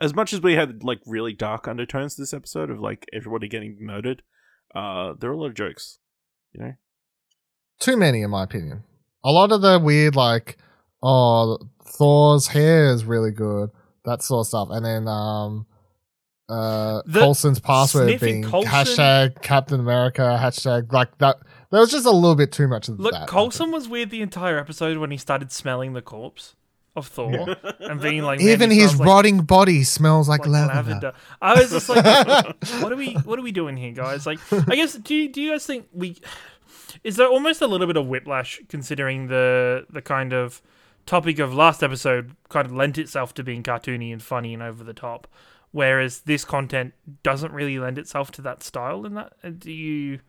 As 0.01 0.15
much 0.15 0.33
as 0.33 0.41
we 0.41 0.55
had 0.55 0.83
like 0.83 1.01
really 1.07 1.33
dark 1.35 1.69
undertones 1.69 2.17
this 2.17 2.33
episode 2.33 2.71
of 2.71 2.81
like 2.81 3.05
everybody 3.13 3.49
getting 3.49 3.77
murdered, 3.81 4.23
uh, 4.75 5.13
there 5.19 5.31
were 5.31 5.37
a 5.37 5.39
lot 5.39 5.49
of 5.49 5.55
jokes. 5.55 5.99
You 6.53 6.61
know, 6.65 6.73
too 7.79 7.97
many 7.97 8.23
in 8.23 8.31
my 8.31 8.45
opinion. 8.45 8.85
A 9.25 9.31
lot 9.31 9.53
of 9.53 9.61
the 9.61 9.79
weird 9.79 10.17
like 10.17 10.57
oh 11.03 11.59
Thor's 11.85 12.47
hair 12.49 12.93
is 12.93 13.05
really 13.05 13.31
good, 13.33 13.71
that 14.05 14.23
sort 14.23 14.41
of 14.45 14.47
stuff. 14.49 14.69
And 14.71 14.85
then 14.85 15.09
um 15.09 15.67
uh 16.49 17.03
The 17.07 17.21
Coulson's 17.21 17.61
password 17.61 18.21
being 18.21 18.43
Coulson- 18.43 18.71
hashtag 18.71 19.43
Captain 19.43 19.81
America, 19.81 20.39
hashtag 20.41 20.93
like 20.93 21.17
that 21.19 21.37
there 21.71 21.81
was 21.81 21.91
just 21.91 22.05
a 22.07 22.11
little 22.11 22.35
bit 22.37 22.53
too 22.53 22.69
much 22.69 22.89
of 22.89 23.01
Look, 23.01 23.13
that. 23.13 23.17
I 23.17 23.21
think. 23.21 23.31
Coulson 23.31 23.71
was 23.71 23.89
weird 23.89 24.11
the 24.11 24.21
entire 24.21 24.59
episode 24.59 24.99
when 24.99 25.11
he 25.11 25.17
started 25.17 25.51
smelling 25.51 25.95
the 25.95 26.03
corpse 26.03 26.55
of 26.95 27.07
Thor 27.07 27.57
and 27.81 27.99
being 28.03 28.23
like, 28.23 28.43
Even 28.43 28.71
his 28.71 28.91
smells 28.91 29.01
like- 29.01 29.09
rotting 29.09 29.41
body 29.41 29.83
smells 29.83 30.29
like, 30.29 30.41
like 30.47 30.69
lavender. 30.69 31.15
I 31.41 31.55
was 31.59 31.71
just 31.71 31.89
like, 31.89 32.05
what 32.83 32.93
are 32.93 32.97
we 32.97 33.15
what 33.15 33.39
are 33.39 33.43
we 33.43 33.53
doing 33.53 33.79
here, 33.79 33.93
guys? 33.93 34.27
Like, 34.27 34.39
I 34.53 34.77
guess 34.77 34.93
do 34.95 35.15
you, 35.15 35.29
do 35.33 35.41
you 35.41 35.53
guys 35.53 35.65
think 35.65 35.87
we 35.93 36.17
is 37.03 37.17
there 37.17 37.29
almost 37.29 37.63
a 37.63 37.67
little 37.67 37.87
bit 37.87 37.97
of 37.97 38.07
whiplash 38.07 38.61
considering 38.69 39.29
the 39.29 39.87
the 39.89 40.03
kind 40.03 40.35
of 40.35 40.61
topic 41.07 41.39
of 41.39 41.55
last 41.55 41.83
episode 41.83 42.37
kind 42.49 42.67
of 42.67 42.73
lent 42.73 42.99
itself 42.99 43.35
to 43.35 43.43
being 43.43 43.63
cartoony 43.63 44.13
and 44.13 44.23
funny 44.23 44.55
and 44.55 44.63
over 44.63 44.85
the 44.85 44.95
top, 44.95 45.27
whereas 45.71 46.21
this 46.21 46.45
content 46.45 46.95
doesn't 47.23 47.53
really 47.53 47.79
lend 47.79 47.99
itself 47.99 48.31
to 48.33 48.43
that 48.43 48.63
style. 48.63 49.05
And 49.07 49.17
that, 49.17 49.33
Uh, 49.45 49.51
do 49.51 49.71
you? 49.73 50.21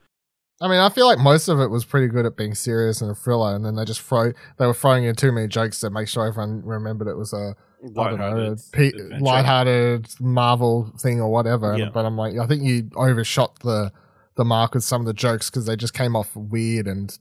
I 0.61 0.67
mean, 0.67 0.79
I 0.79 0.89
feel 0.89 1.07
like 1.07 1.19
most 1.19 1.47
of 1.49 1.59
it 1.59 1.67
was 1.69 1.83
pretty 1.83 2.07
good 2.07 2.25
at 2.25 2.37
being 2.37 2.53
serious 2.55 3.01
and 3.01 3.11
a 3.11 3.15
thriller, 3.15 3.55
and 3.55 3.65
then 3.65 3.75
they 3.75 3.85
just 3.85 4.01
throw 4.01 4.31
they 4.57 4.65
were 4.65 4.73
throwing 4.73 5.03
in 5.03 5.15
too 5.15 5.31
many 5.31 5.47
jokes 5.47 5.79
to 5.81 5.89
make 5.89 6.07
sure 6.07 6.25
everyone 6.25 6.61
remembered 6.63 7.07
it 7.07 7.17
was 7.17 7.33
a 7.33 7.55
I 7.83 8.09
don't 8.11 8.17
know, 8.19 8.29
Lighthearted 8.29 8.61
pe- 8.71 8.87
adventure. 8.89 9.19
lighthearted 9.25 10.07
Marvel 10.21 10.93
thing 10.99 11.19
or 11.19 11.29
whatever. 11.29 11.77
Yeah. 11.77 11.89
But 11.93 12.05
I'm 12.05 12.15
like, 12.15 12.37
I 12.37 12.45
think 12.47 12.63
you 12.63 12.89
overshot 12.95 13.59
the 13.59 13.91
the 14.35 14.45
mark 14.45 14.73
with 14.73 14.83
some 14.85 15.01
of 15.01 15.05
the 15.07 15.13
jokes 15.13 15.49
because 15.49 15.65
they 15.65 15.75
just 15.75 15.93
came 15.93 16.15
off 16.15 16.33
weird 16.35 16.87
and 16.87 17.17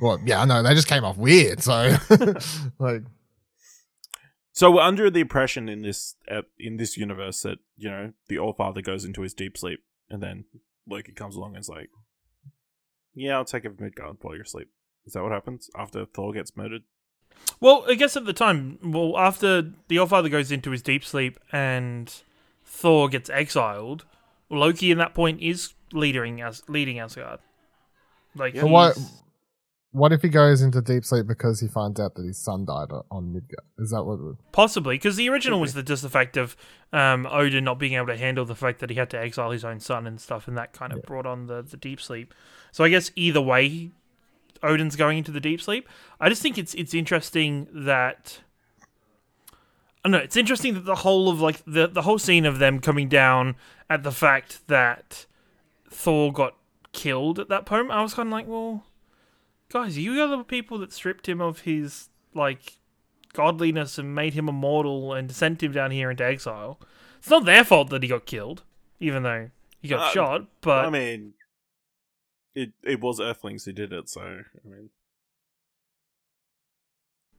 well, 0.00 0.20
yeah, 0.24 0.42
I 0.42 0.44
know 0.44 0.62
they 0.62 0.74
just 0.74 0.88
came 0.88 1.04
off 1.04 1.16
weird. 1.16 1.62
So 1.62 1.96
like, 2.78 3.02
So 4.52 4.70
we're 4.70 4.82
under 4.82 5.10
the 5.10 5.20
impression 5.20 5.68
in 5.68 5.82
this 5.82 6.14
ep- 6.28 6.50
in 6.58 6.76
this 6.76 6.96
universe 6.96 7.42
that 7.42 7.58
you 7.76 7.90
know 7.90 8.12
the 8.28 8.38
All 8.38 8.52
Father 8.52 8.82
goes 8.82 9.04
into 9.04 9.22
his 9.22 9.34
deep 9.34 9.56
sleep, 9.56 9.80
and 10.08 10.22
then 10.22 10.44
Loki 10.88 11.12
comes 11.12 11.36
along 11.36 11.54
and 11.54 11.62
is 11.62 11.68
like, 11.68 11.90
"Yeah, 13.14 13.36
I'll 13.36 13.44
take 13.44 13.66
over 13.66 13.76
Midgard 13.78 14.16
while 14.20 14.34
you're 14.34 14.44
asleep." 14.44 14.68
Is 15.06 15.12
that 15.12 15.22
what 15.22 15.32
happens 15.32 15.70
after 15.76 16.06
Thor 16.06 16.32
gets 16.32 16.56
murdered? 16.56 16.82
Well, 17.60 17.84
I 17.88 17.94
guess 17.94 18.16
at 18.16 18.26
the 18.26 18.32
time, 18.32 18.78
well, 18.82 19.18
after 19.18 19.70
the 19.88 19.98
All 19.98 20.06
Father 20.06 20.28
goes 20.28 20.50
into 20.52 20.70
his 20.70 20.82
deep 20.82 21.04
sleep 21.04 21.38
and 21.52 22.12
Thor 22.64 23.08
gets 23.08 23.28
exiled, 23.28 24.04
Loki 24.50 24.90
in 24.90 24.98
that 24.98 25.14
point 25.14 25.42
is 25.42 25.74
leading 25.92 26.40
as 26.40 26.62
leading 26.68 26.98
Asgard. 26.98 27.40
Like, 28.34 28.56
so 28.56 28.66
what? 28.66 28.98
What 29.94 30.12
if 30.12 30.22
he 30.22 30.28
goes 30.28 30.60
into 30.60 30.80
deep 30.82 31.04
sleep 31.04 31.28
because 31.28 31.60
he 31.60 31.68
finds 31.68 32.00
out 32.00 32.16
that 32.16 32.26
his 32.26 32.36
son 32.36 32.64
died 32.64 32.88
on 33.12 33.32
Midgard? 33.32 33.60
Is 33.78 33.90
that 33.90 34.02
what? 34.02 34.14
it 34.14 34.22
would- 34.22 34.36
Possibly, 34.50 34.96
because 34.96 35.14
the 35.14 35.28
original 35.28 35.60
was 35.60 35.74
the, 35.74 35.84
just 35.84 36.02
the 36.02 36.10
fact 36.10 36.36
of 36.36 36.56
um, 36.92 37.26
Odin 37.30 37.62
not 37.62 37.78
being 37.78 37.92
able 37.92 38.08
to 38.08 38.16
handle 38.16 38.44
the 38.44 38.56
fact 38.56 38.80
that 38.80 38.90
he 38.90 38.96
had 38.96 39.08
to 39.10 39.18
exile 39.20 39.52
his 39.52 39.64
own 39.64 39.78
son 39.78 40.04
and 40.08 40.20
stuff, 40.20 40.48
and 40.48 40.58
that 40.58 40.72
kind 40.72 40.92
of 40.92 41.02
brought 41.04 41.26
on 41.26 41.46
the, 41.46 41.62
the 41.62 41.76
deep 41.76 42.00
sleep. 42.00 42.34
So 42.72 42.82
I 42.82 42.88
guess 42.88 43.12
either 43.14 43.40
way, 43.40 43.92
Odin's 44.64 44.96
going 44.96 45.18
into 45.18 45.30
the 45.30 45.38
deep 45.38 45.60
sleep. 45.60 45.88
I 46.20 46.28
just 46.28 46.42
think 46.42 46.58
it's 46.58 46.74
it's 46.74 46.92
interesting 46.92 47.68
that 47.72 48.40
I 50.04 50.08
don't 50.08 50.12
know. 50.12 50.18
It's 50.18 50.36
interesting 50.36 50.74
that 50.74 50.84
the 50.86 50.96
whole 50.96 51.28
of 51.28 51.40
like 51.40 51.62
the 51.66 51.86
the 51.86 52.02
whole 52.02 52.18
scene 52.18 52.46
of 52.46 52.58
them 52.58 52.80
coming 52.80 53.08
down 53.08 53.54
at 53.88 54.02
the 54.02 54.10
fact 54.12 54.66
that 54.66 55.26
Thor 55.88 56.32
got 56.32 56.56
killed 56.92 57.38
at 57.38 57.48
that 57.48 57.64
point. 57.64 57.92
I 57.92 58.02
was 58.02 58.14
kind 58.14 58.28
of 58.28 58.32
like, 58.32 58.48
well, 58.48 58.84
guys, 59.74 59.98
you 59.98 60.22
are 60.22 60.28
the 60.28 60.44
people 60.44 60.78
that 60.78 60.92
stripped 60.92 61.28
him 61.28 61.40
of 61.40 61.60
his 61.60 62.08
like 62.32 62.78
godliness 63.32 63.98
and 63.98 64.14
made 64.14 64.32
him 64.34 64.48
immortal 64.48 65.12
and 65.12 65.30
sent 65.32 65.62
him 65.62 65.72
down 65.72 65.90
here 65.90 66.10
into 66.10 66.24
exile. 66.24 66.78
It's 67.18 67.28
not 67.28 67.44
their 67.44 67.64
fault 67.64 67.90
that 67.90 68.02
he 68.02 68.08
got 68.08 68.24
killed, 68.24 68.62
even 69.00 69.24
though 69.24 69.50
he 69.82 69.88
got 69.88 70.08
Uh, 70.08 70.10
shot. 70.12 70.46
But 70.60 70.86
I 70.86 70.90
mean, 70.90 71.34
it 72.54 72.72
it 72.82 73.00
was 73.00 73.20
Earthlings 73.20 73.64
who 73.64 73.72
did 73.72 73.92
it, 73.92 74.08
so 74.08 74.20
I 74.20 74.68
mean, 74.68 74.90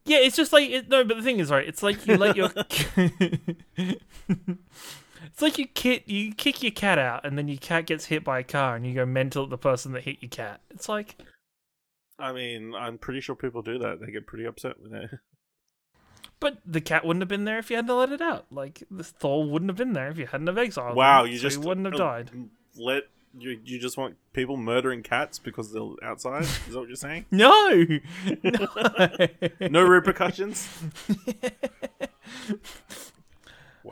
yeah, 0.03 0.17
it's 0.17 0.35
just 0.35 0.51
like 0.51 0.69
it, 0.69 0.89
no. 0.89 1.05
But 1.05 1.17
the 1.17 1.23
thing 1.23 1.39
is, 1.39 1.49
right? 1.49 1.65
It's 1.65 1.81
like 1.81 2.05
you 2.05 2.17
let 2.17 2.35
your 2.35 2.51
it's 3.77 5.41
like 5.41 5.57
you 5.57 5.67
kit 5.67 6.07
you 6.09 6.33
kick 6.33 6.61
your 6.61 6.73
cat 6.73 6.99
out, 6.99 7.25
and 7.25 7.37
then 7.37 7.47
your 7.47 7.59
cat 7.59 7.85
gets 7.85 8.05
hit 8.05 8.25
by 8.25 8.39
a 8.39 8.43
car, 8.43 8.75
and 8.75 8.85
you 8.85 8.93
go 8.93 9.05
mental 9.05 9.45
at 9.45 9.49
the 9.49 9.57
person 9.57 9.93
that 9.93 10.03
hit 10.03 10.17
your 10.19 10.29
cat. 10.29 10.59
It's 10.69 10.89
like 10.89 11.15
I 12.17 12.31
mean, 12.31 12.73
I'm 12.73 12.97
pretty 12.97 13.21
sure 13.21 13.35
people 13.35 13.61
do 13.61 13.79
that. 13.79 13.99
They 13.99 14.11
get 14.11 14.27
pretty 14.27 14.45
upset 14.45 14.79
with 14.81 14.93
it. 14.93 15.09
But 16.41 16.57
the 16.65 16.81
cat 16.81 17.05
wouldn't 17.05 17.21
have 17.21 17.29
been 17.29 17.45
there 17.45 17.59
if 17.59 17.69
you 17.69 17.77
hadn't 17.77 17.95
let 17.95 18.11
it 18.11 18.21
out. 18.21 18.45
Like 18.51 18.83
the 18.91 19.05
Thor 19.05 19.49
wouldn't 19.49 19.69
have 19.69 19.77
been 19.77 19.93
there 19.93 20.09
if 20.09 20.17
you 20.17 20.27
hadn't 20.27 20.47
have 20.47 20.57
exiled. 20.57 20.95
Wow, 20.95 21.23
him, 21.23 21.31
you 21.31 21.37
so 21.37 21.43
just 21.43 21.61
he 21.61 21.65
wouldn't 21.65 21.85
have 21.85 21.95
uh, 21.95 21.97
died. 21.97 22.31
Let 22.75 23.03
you 23.37 23.59
you 23.63 23.79
just 23.79 23.97
want 23.97 24.15
people 24.33 24.57
murdering 24.57 25.01
cats 25.01 25.39
because 25.39 25.71
they're 25.71 25.81
outside? 26.03 26.43
Is 26.43 26.67
that 26.67 26.79
what 26.79 26.87
you're 26.87 26.95
saying? 26.95 27.25
No, 27.31 27.85
no. 28.43 29.27
No 29.69 29.83
repercussions. 29.83 30.67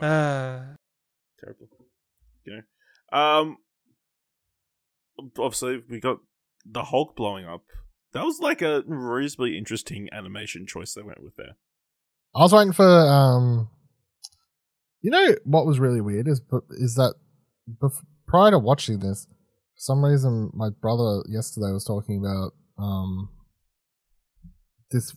Terrible. 1.40 1.68
You 2.44 2.62
know. 3.12 3.18
Um. 3.18 3.58
Obviously, 5.38 5.82
we 5.88 6.00
got 6.00 6.18
the 6.66 6.82
Hulk 6.82 7.16
blowing 7.16 7.46
up. 7.46 7.62
That 8.14 8.24
was 8.24 8.38
like 8.38 8.62
a 8.62 8.82
reasonably 8.86 9.58
interesting 9.58 10.08
animation 10.12 10.66
choice 10.66 10.94
they 10.94 11.02
went 11.02 11.22
with 11.22 11.34
there. 11.36 11.56
I 12.34 12.40
was 12.40 12.52
waiting 12.52 12.72
for 12.72 12.86
um. 12.86 13.68
You 15.02 15.10
know 15.10 15.34
what 15.44 15.66
was 15.66 15.78
really 15.78 16.00
weird 16.00 16.28
is 16.28 16.40
is 16.70 16.94
that 16.94 17.14
prior 18.26 18.52
to 18.52 18.58
watching 18.58 19.00
this, 19.00 19.26
for 19.26 19.80
some 19.80 20.04
reason 20.04 20.50
my 20.54 20.70
brother 20.70 21.22
yesterday 21.28 21.72
was 21.72 21.84
talking 21.84 22.24
about 22.24 22.52
um. 22.78 23.28
This 24.90 25.14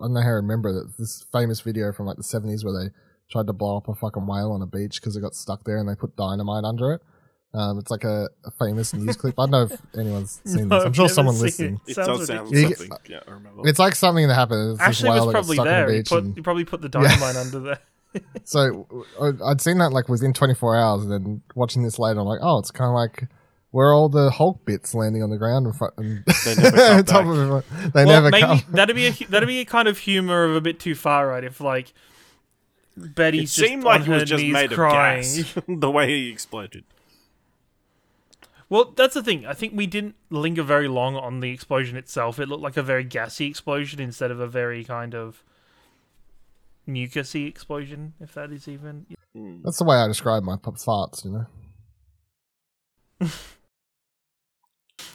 I 0.00 0.04
don't 0.04 0.14
know 0.14 0.20
how 0.20 0.28
to 0.28 0.34
remember 0.34 0.72
that 0.72 0.94
this 0.98 1.24
famous 1.32 1.60
video 1.60 1.92
from 1.92 2.06
like 2.06 2.16
the 2.16 2.22
seventies 2.22 2.64
where 2.64 2.72
they 2.72 2.90
tried 3.30 3.48
to 3.48 3.52
blow 3.52 3.76
up 3.76 3.88
a 3.88 3.94
fucking 3.94 4.26
whale 4.26 4.52
on 4.52 4.62
a 4.62 4.66
beach 4.66 5.00
because 5.00 5.16
it 5.16 5.22
got 5.22 5.34
stuck 5.34 5.64
there 5.64 5.78
and 5.78 5.88
they 5.88 5.94
put 5.96 6.16
dynamite 6.16 6.64
under 6.64 6.92
it. 6.92 7.00
Um, 7.54 7.78
it's 7.78 7.90
like 7.90 8.04
a, 8.04 8.28
a 8.46 8.50
famous 8.52 8.94
news 8.94 9.16
clip. 9.16 9.38
I 9.38 9.42
don't 9.42 9.50
know 9.50 9.62
if 9.64 9.72
anyone's 9.98 10.40
seen 10.44 10.68
No, 10.68 10.76
this. 10.76 10.84
I'm 10.84 10.88
I've 10.88 10.96
sure 10.96 11.04
never 11.04 11.14
someone 11.14 11.34
seen 11.34 11.42
listening. 11.44 11.80
It 11.86 11.94
Sounds 11.94 12.06
does 12.20 12.26
sound 12.28 12.50
ridiculous. 12.50 12.78
something. 12.78 12.98
Yeah, 13.10 13.20
I 13.26 13.30
remember. 13.30 13.68
It's 13.68 13.78
like 13.78 13.94
something 13.94 14.26
that 14.28 14.34
happened. 14.34 14.70
It's 14.70 14.78
this 14.78 14.86
Ashley 15.04 15.10
was 15.10 15.18
that 15.20 15.24
got 15.26 15.32
probably 15.32 15.56
there. 15.58 15.86
the 15.88 15.92
He, 15.96 16.02
put, 16.02 16.24
and- 16.24 16.34
he 16.34 16.40
probably 16.40 16.64
put 16.64 16.80
the 16.80 16.88
dynamite 16.88 17.36
under 17.36 17.60
there. 17.60 17.78
So 18.44 18.86
I- 19.20 19.50
I'd 19.50 19.60
seen 19.62 19.78
that 19.78 19.92
like 19.92 20.08
within 20.08 20.32
24 20.34 20.76
hours, 20.76 21.02
and 21.04 21.10
then 21.12 21.42
watching 21.54 21.82
this 21.82 21.98
later, 21.98 22.20
I'm 22.20 22.26
like, 22.26 22.40
oh, 22.42 22.58
it's 22.58 22.70
kind 22.70 22.88
of 22.88 22.94
like 22.94 23.28
where 23.70 23.94
all 23.94 24.10
the 24.10 24.30
Hulk 24.30 24.66
bits 24.66 24.94
landing 24.94 25.22
on 25.22 25.30
the 25.30 25.38
ground 25.38 25.66
in 25.66 25.72
front. 25.72 25.94
And 25.96 26.22
They 26.44 26.54
never 26.56 26.76
come 26.76 27.04
top 27.04 27.06
back. 27.06 27.26
of 27.26 27.38
everyone. 27.38 27.62
They 27.94 28.04
well, 28.04 28.20
never 28.22 28.30
maybe 28.30 28.42
come. 28.42 28.60
that'd 28.70 28.94
be 28.96 29.06
a 29.06 29.12
that'd 29.30 29.46
be 29.46 29.60
a 29.60 29.64
kind 29.64 29.88
of 29.88 29.96
humor 29.98 30.44
of 30.44 30.54
a 30.56 30.60
bit 30.60 30.78
too 30.78 30.94
far, 30.94 31.26
right? 31.28 31.42
If 31.42 31.60
like 31.62 31.94
it 32.98 33.14
Betty's 33.14 33.54
just 33.54 33.66
seemed 33.66 33.82
like 33.84 34.02
on 34.02 34.06
it 34.06 34.10
was 34.10 34.20
her 34.20 34.26
just 34.26 34.42
knees 34.42 34.52
made 34.52 34.70
crying. 34.72 35.20
of 35.20 35.54
gas. 35.54 35.64
the 35.66 35.90
way 35.90 36.08
he 36.08 36.30
exploded. 36.30 36.84
Well, 38.72 38.94
that's 38.96 39.12
the 39.12 39.22
thing. 39.22 39.44
I 39.44 39.52
think 39.52 39.74
we 39.76 39.86
didn't 39.86 40.14
linger 40.30 40.62
very 40.62 40.88
long 40.88 41.14
on 41.14 41.40
the 41.40 41.50
explosion 41.50 41.98
itself. 41.98 42.38
It 42.38 42.48
looked 42.48 42.62
like 42.62 42.78
a 42.78 42.82
very 42.82 43.04
gassy 43.04 43.46
explosion 43.46 44.00
instead 44.00 44.30
of 44.30 44.40
a 44.40 44.46
very 44.46 44.82
kind 44.82 45.14
of 45.14 45.44
mucusy 46.88 47.46
explosion, 47.46 48.14
if 48.18 48.32
that 48.32 48.50
is 48.50 48.68
even. 48.68 49.04
Hmm. 49.34 49.58
That's 49.62 49.76
the 49.76 49.84
way 49.84 49.98
I 49.98 50.08
describe 50.08 50.42
my 50.42 50.56
pop 50.56 50.76
farts, 50.76 51.22
you 51.22 51.32
know. 53.20 53.28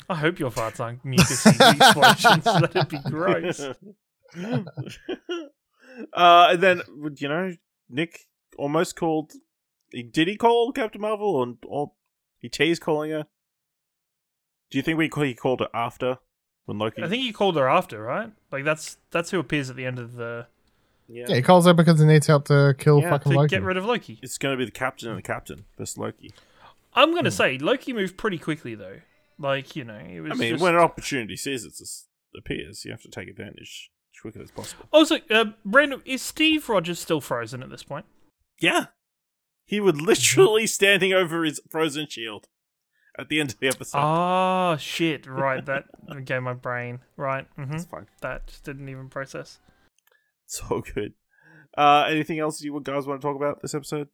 I 0.07 0.13
hope 0.13 0.37
your 0.37 0.51
farts 0.51 0.79
aren't 0.79 1.03
mucusy 1.03 1.49
explosions. 1.77 2.43
That'd 2.73 2.89
be 2.89 2.99
gross. 3.09 3.59
uh, 3.59 3.73
and 6.13 6.61
then 6.61 6.83
you 7.15 7.27
know, 7.27 7.55
Nick 7.89 8.27
almost 8.55 8.95
called. 8.95 9.31
Did 9.91 10.27
he 10.27 10.37
call 10.37 10.71
Captain 10.73 11.01
Marvel, 11.01 11.35
or, 11.35 11.55
or 11.65 11.93
he 12.37 12.49
teased 12.49 12.83
calling 12.83 13.09
her? 13.09 13.25
Do 14.69 14.77
you 14.77 14.81
think 14.81 14.97
we 14.97 15.09
he 15.27 15.33
called 15.33 15.59
her 15.61 15.69
after 15.73 16.17
when 16.65 16.77
Loki? 16.77 17.03
I 17.03 17.07
think 17.07 17.23
he 17.23 17.31
called 17.31 17.55
her 17.55 17.67
after, 17.69 18.01
right? 18.01 18.31
Like 18.51 18.63
that's 18.63 18.97
that's 19.11 19.31
who 19.31 19.39
appears 19.39 19.69
at 19.69 19.75
the 19.75 19.85
end 19.85 19.99
of 19.99 20.13
the 20.15 20.47
yeah, 21.07 21.25
Yeah, 21.29 21.35
he 21.35 21.41
calls 21.41 21.65
her 21.65 21.73
because 21.73 21.99
he 21.99 22.05
needs 22.05 22.27
help 22.27 22.45
to 22.45 22.75
kill 22.77 23.01
Yeah, 23.01 23.11
fucking 23.11 23.31
to 23.31 23.37
Loki. 23.37 23.49
get 23.49 23.63
rid 23.63 23.77
of 23.77 23.85
Loki. 23.85 24.19
it's 24.21 24.37
going 24.37 24.53
to 24.53 24.57
be 24.57 24.65
the 24.65 24.71
captain 24.71 25.09
and 25.09 25.17
the 25.17 25.21
captain 25.21 25.65
versus 25.77 25.97
Loki. 25.97 26.33
I'm 26.93 27.09
Hmm. 27.09 27.15
gonna 27.15 27.31
say 27.31 27.57
Loki 27.57 27.93
moved 27.93 28.17
pretty 28.17 28.37
quickly 28.37 28.75
though. 28.75 28.97
Like 29.39 29.75
you 29.75 29.83
know, 29.83 29.97
it 29.99 30.19
was. 30.19 30.31
I 30.31 30.35
mean, 30.35 30.53
just... 30.53 30.63
when 30.63 30.73
an 30.73 30.79
opportunity 30.81 31.35
sees 31.35 31.63
it 31.63 31.73
appears, 32.37 32.83
you 32.85 32.91
have 32.91 33.03
to 33.03 33.09
take 33.09 33.27
advantage 33.29 33.91
as 34.15 34.19
quickly 34.21 34.41
as 34.41 34.51
possible. 34.51 34.85
Also, 34.91 35.17
uh, 35.29 35.45
Brandon, 35.63 36.01
is 36.05 36.21
Steve 36.21 36.67
Rogers 36.67 36.99
still 36.99 37.21
frozen 37.21 37.61
at 37.61 37.69
this 37.69 37.83
point? 37.83 38.05
Yeah, 38.59 38.87
he 39.65 39.79
would 39.79 40.01
literally 40.01 40.65
standing 40.65 41.13
over 41.13 41.43
his 41.43 41.61
frozen 41.69 42.07
shield 42.09 42.47
at 43.17 43.29
the 43.29 43.39
end 43.39 43.51
of 43.51 43.59
the 43.59 43.67
episode. 43.67 43.99
Oh 43.99 44.77
shit! 44.79 45.25
Right, 45.27 45.65
that 45.65 45.85
okay. 46.11 46.39
My 46.39 46.53
brain. 46.53 46.99
Right. 47.15 47.47
hmm 47.55 47.73
It's 47.73 47.85
fine. 47.85 48.07
That 48.21 48.47
just 48.47 48.63
didn't 48.63 48.89
even 48.89 49.09
process. 49.09 49.59
So 50.45 50.81
good. 50.93 51.13
Uh, 51.77 52.05
anything 52.09 52.39
else 52.39 52.61
you 52.61 52.79
guys 52.81 53.05
want 53.05 53.21
to 53.21 53.27
talk 53.27 53.35
about 53.35 53.61
this 53.61 53.75
episode? 53.75 54.07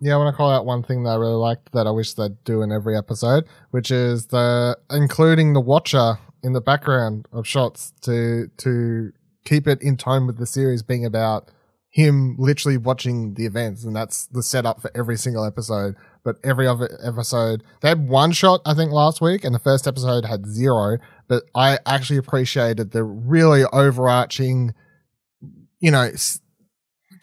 Yeah, 0.00 0.14
I 0.14 0.16
want 0.18 0.32
to 0.32 0.36
call 0.36 0.50
out 0.50 0.64
one 0.64 0.82
thing 0.82 1.02
that 1.04 1.10
I 1.10 1.14
really 1.16 1.32
liked 1.34 1.72
that 1.72 1.86
I 1.86 1.90
wish 1.90 2.14
they'd 2.14 2.42
do 2.44 2.62
in 2.62 2.70
every 2.70 2.96
episode, 2.96 3.44
which 3.70 3.90
is 3.90 4.26
the 4.26 4.78
including 4.90 5.54
the 5.54 5.60
Watcher 5.60 6.18
in 6.44 6.52
the 6.52 6.60
background 6.60 7.26
of 7.32 7.46
shots 7.46 7.92
to 8.02 8.48
to 8.58 9.12
keep 9.44 9.66
it 9.66 9.82
in 9.82 9.96
tone 9.96 10.26
with 10.26 10.38
the 10.38 10.46
series 10.46 10.82
being 10.82 11.04
about 11.04 11.50
him 11.90 12.36
literally 12.38 12.76
watching 12.76 13.34
the 13.34 13.46
events, 13.46 13.84
and 13.84 13.96
that's 13.96 14.26
the 14.26 14.42
setup 14.42 14.80
for 14.80 14.90
every 14.94 15.16
single 15.16 15.44
episode. 15.44 15.96
But 16.28 16.36
every 16.44 16.66
other 16.66 16.88
episode, 17.02 17.62
they 17.80 17.88
had 17.88 18.08
one 18.08 18.32
shot 18.32 18.60
I 18.66 18.74
think 18.74 18.92
last 18.92 19.20
week, 19.20 19.44
and 19.44 19.54
the 19.54 19.58
first 19.58 19.86
episode 19.86 20.24
had 20.26 20.46
zero. 20.46 20.98
But 21.26 21.44
I 21.54 21.78
actually 21.86 22.18
appreciated 22.18 22.90
the 22.92 23.02
really 23.02 23.64
overarching, 23.72 24.74
you 25.80 25.90
know. 25.90 26.02
s- 26.02 26.40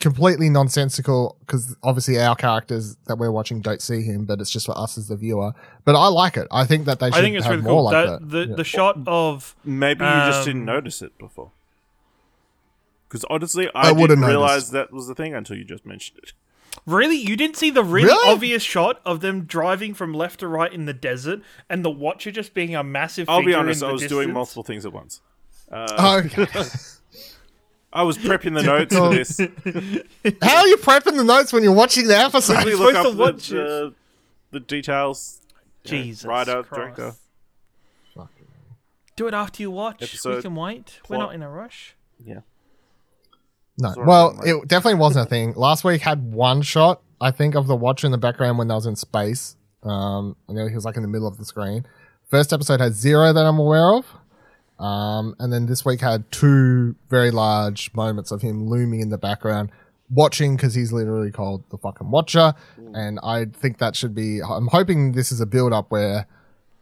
completely 0.01 0.49
nonsensical 0.49 1.37
because 1.39 1.73
obviously 1.81 2.19
our 2.19 2.35
characters 2.35 2.97
that 3.07 3.17
we're 3.17 3.31
watching 3.31 3.61
don't 3.61 3.81
see 3.81 4.01
him, 4.03 4.25
but 4.25 4.41
it's 4.41 4.51
just 4.51 4.65
for 4.65 4.77
us 4.77 4.97
as 4.97 5.07
the 5.07 5.15
viewer. 5.15 5.53
But 5.85 5.95
I 5.95 6.07
like 6.09 6.35
it. 6.35 6.47
I 6.51 6.65
think 6.65 6.85
that 6.85 6.99
they 6.99 7.07
should 7.11 7.17
I 7.17 7.21
think 7.21 7.35
it's 7.37 7.45
have 7.45 7.51
really 7.55 7.63
more 7.63 7.71
cool. 7.75 7.83
like 7.85 7.93
that, 8.05 8.19
that. 8.19 8.29
The 8.29 8.45
Yeah. 8.49 8.55
the 8.57 8.63
shot 8.65 8.97
of 9.07 9.55
Maybe 9.63 10.03
you 10.03 10.11
just 10.11 10.45
didn't 10.45 10.61
Um, 10.69 10.75
notice 10.75 11.01
it 11.01 11.17
before. 11.17 11.51
Because 13.07 13.25
honestly, 13.29 13.67
I 13.73 13.89
I, 13.89 13.91
would've 13.93 14.17
didn't 14.17 14.25
realize 14.25 14.49
noticed. 14.51 14.71
that 14.73 14.91
was 14.91 15.07
the 15.07 15.15
thing 15.15 15.33
until 15.33 15.55
you 15.57 15.63
just 15.63 15.85
mentioned 15.85 16.19
it. 16.21 16.33
Really 16.85 17.15
you 17.17 17.35
didn't 17.35 17.57
see 17.57 17.69
the 17.69 17.83
really, 17.83 18.07
Really? 18.07 18.31
obvious 18.31 18.63
shot 18.63 19.01
of 19.05 19.21
them 19.21 19.45
driving 19.45 19.93
from 19.93 20.13
left 20.13 20.39
to 20.41 20.47
right 20.47 20.71
in 20.71 20.85
the 20.85 20.93
desert 20.93 21.41
and 21.69 21.83
the 21.85 21.89
Watcher 21.91 22.31
just 22.31 22.53
being 22.53 22.75
a 22.75 22.83
massive. 22.83 23.29
I'll 23.29 23.39
be 23.39 23.45
figure 23.47 23.59
honest, 23.59 23.81
in 23.81 23.85
I 23.85 23.89
the 23.89 23.93
was 23.93 24.07
doing 24.07 24.31
multiple 24.33 24.63
things 24.63 24.85
at 24.85 24.93
once. 24.93 25.21
Oh, 25.71 25.77
uh, 25.97 26.21
okay. 26.25 26.47
I 27.93 28.03
was 28.03 28.17
prepping 28.17 28.53
the 28.55 28.63
notes 28.63 28.95
for 28.95 29.09
this. 29.09 29.39
How 30.41 30.57
are 30.57 30.67
you 30.67 30.75
prepping 30.77 31.15
the 31.15 31.23
notes 31.23 31.53
when 31.53 31.63
you're 31.63 31.71
watching 31.71 32.07
the 32.07 32.17
episode? 32.17 32.55
Quickly 32.55 32.73
I'm 32.73 32.79
look 32.79 32.95
supposed 32.95 33.07
up 33.07 33.11
to 33.13 33.15
the, 33.15 33.23
watch 33.23 33.47
the, 33.49 33.93
the 34.51 34.59
details. 34.59 35.41
Jesus 35.85 36.25
writer, 36.25 36.63
Christ. 36.63 36.95
director. 36.97 37.15
Do 39.15 39.27
it 39.27 39.33
after 39.33 39.61
you 39.61 39.71
watch. 39.71 40.01
we 40.25 40.41
can 40.41 40.55
wait. 40.55 40.99
We're 41.07 41.17
not 41.17 41.33
in 41.33 41.41
a 41.41 41.49
rush. 41.49 41.95
Yeah. 42.23 42.41
No, 43.77 43.93
well, 43.97 44.33
mate. 44.33 44.51
it 44.51 44.67
definitely 44.67 44.99
wasn't 44.99 45.27
a 45.27 45.29
thing. 45.29 45.53
Last 45.55 45.83
week 45.83 46.01
had 46.01 46.31
one 46.31 46.61
shot, 46.61 47.01
I 47.19 47.31
think, 47.31 47.55
of 47.55 47.67
the 47.67 47.75
Watcher 47.75 48.07
in 48.07 48.11
the 48.11 48.17
background 48.17 48.57
when 48.57 48.71
I 48.71 48.75
was 48.75 48.85
in 48.85 48.95
space. 48.95 49.57
Um, 49.83 50.35
I 50.49 50.53
know 50.53 50.67
he 50.67 50.75
was 50.75 50.85
like 50.85 50.95
in 50.95 51.01
the 51.01 51.07
middle 51.07 51.27
of 51.27 51.37
the 51.37 51.45
screen. 51.45 51.85
First 52.29 52.53
episode 52.53 52.79
had 52.79 52.93
zero 52.93 53.33
that 53.33 53.45
I'm 53.45 53.59
aware 53.59 53.93
of. 53.93 54.05
Um, 54.79 55.35
and 55.39 55.53
then 55.53 55.67
this 55.67 55.85
week 55.85 56.01
had 56.01 56.29
two 56.31 56.95
very 57.09 57.31
large 57.31 57.93
moments 57.93 58.31
of 58.31 58.41
him 58.41 58.67
looming 58.67 58.99
in 58.99 59.09
the 59.09 59.17
background, 59.17 59.71
watching 60.09 60.55
because 60.55 60.73
he's 60.73 60.91
literally 60.91 61.31
called 61.31 61.63
the 61.69 61.77
fucking 61.77 62.11
Watcher. 62.11 62.53
And 62.93 63.19
I 63.23 63.45
think 63.45 63.77
that 63.77 63.95
should 63.95 64.15
be. 64.15 64.41
I'm 64.41 64.67
hoping 64.67 65.11
this 65.11 65.31
is 65.31 65.39
a 65.39 65.45
build 65.45 65.71
up 65.73 65.91
where, 65.91 66.27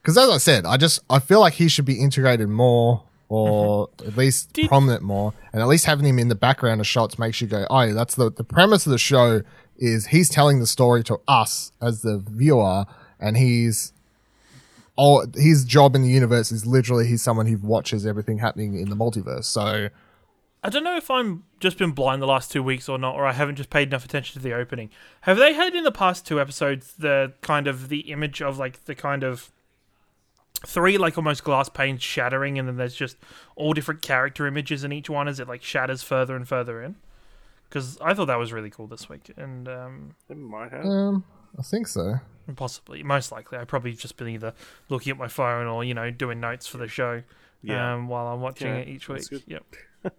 because 0.02 0.18
as 0.18 0.30
I 0.30 0.38
said, 0.38 0.66
I 0.66 0.78
just 0.78 1.02
I 1.10 1.20
feel 1.20 1.40
like 1.40 1.54
he 1.54 1.68
should 1.68 1.86
be 1.86 2.00
integrated 2.00 2.50
more 2.50 3.04
or 3.30 3.90
uh-huh. 4.00 4.10
at 4.10 4.18
least 4.18 4.54
Did- 4.54 4.68
prominent 4.68 5.02
more, 5.04 5.34
and 5.52 5.62
at 5.62 5.68
least 5.68 5.86
having 5.86 6.06
him 6.06 6.20
in 6.20 6.28
the 6.28 6.36
background 6.36 6.82
of 6.82 6.88
shots 6.88 7.18
makes 7.18 7.42
you 7.42 7.48
go, 7.48 7.66
oh, 7.70 7.94
that's 7.94 8.16
the 8.16 8.32
the 8.32 8.44
premise 8.44 8.86
of 8.86 8.92
the 8.92 8.98
show 8.98 9.42
is 9.78 10.08
he's 10.08 10.30
telling 10.30 10.60
the 10.60 10.68
story 10.68 11.04
to 11.04 11.20
us 11.28 11.72
as 11.82 12.02
the 12.02 12.18
viewer, 12.18 12.86
and 13.20 13.38
he's 13.38 13.94
all 14.96 15.26
his 15.36 15.66
job 15.66 15.96
in 15.96 16.04
the 16.04 16.10
universe 16.10 16.52
is 16.52 16.66
literally 16.66 17.08
he's 17.08 17.22
someone 17.22 17.48
who 17.48 17.58
watches 17.58 18.06
everything 18.06 18.38
happening 18.38 18.80
in 18.80 18.90
the 18.90 18.96
multiverse. 18.96 19.46
So 19.46 19.90
I 20.64 20.70
don't 20.70 20.84
know 20.84 20.96
if 20.96 21.10
I'm 21.10 21.44
just 21.60 21.78
been 21.78 21.92
blind 21.92 22.22
the 22.22 22.28
last 22.28 22.52
two 22.52 22.64
weeks 22.64 22.88
or 22.88 22.98
not, 22.98 23.16
or 23.16 23.26
I 23.26 23.34
haven't 23.34 23.56
just 23.56 23.70
paid 23.70 23.90
enough 23.90 24.06
attention 24.06 24.40
to 24.40 24.44
the 24.48 24.54
opening. 24.54 24.90
Have 25.22 25.38
they 25.38 25.54
had 25.54 25.76
in 25.76 25.84
the 25.84 25.92
past 25.92 26.26
two 26.26 26.40
episodes 26.40 26.94
the 26.94 27.34
kind 27.42 27.68
of 27.68 27.90
the 27.90 28.12
image 28.12 28.42
of 28.42 28.58
like 28.58 28.86
the 28.86 28.96
kind 28.96 29.24
of 29.24 29.52
three 30.66 30.98
like 30.98 31.18
almost 31.18 31.44
glass 31.44 31.70
panes 31.70 32.02
shattering, 32.04 32.58
and 32.60 32.68
then 32.68 32.78
there's 32.78 32.96
just 32.96 33.18
all 33.56 33.74
different 33.74 34.02
character 34.02 34.48
images 34.48 34.84
in 34.84 34.92
each 34.92 35.10
one 35.10 35.28
as 35.28 35.40
it 35.40 35.48
like 35.48 35.64
shatters 35.64 36.04
further 36.04 36.36
and 36.36 36.48
further 36.48 36.82
in? 36.82 36.96
Because 37.70 37.98
I 38.02 38.14
thought 38.14 38.26
that 38.28 38.38
was 38.40 38.54
really 38.54 38.70
cool 38.70 38.88
this 38.88 39.10
week, 39.10 39.32
and 39.36 39.68
um, 39.68 40.16
It 40.30 40.38
might 40.38 40.72
have. 40.72 40.86
um, 40.86 41.24
I 41.58 41.64
think 41.64 41.88
so. 41.88 42.16
possibly, 42.56 43.02
most 43.04 43.32
likely, 43.32 43.58
I 43.58 43.64
probably 43.66 43.94
just 43.94 44.16
been 44.18 44.28
either 44.28 44.54
looking 44.90 45.12
at 45.12 45.18
my 45.18 45.28
phone 45.28 45.66
or 45.68 45.84
you 45.84 45.94
know 45.94 46.12
doing 46.12 46.40
notes 46.40 46.68
for 46.68 46.78
the 46.78 46.88
show. 46.88 47.24
Yeah. 47.62 47.94
Um, 47.94 48.08
while 48.10 48.28
I'm 48.28 48.42
watching 48.42 48.68
Yeah, 48.68 48.76
it 48.82 48.90
each 48.90 49.08
week. 49.08 49.24
Yep. 49.48 49.64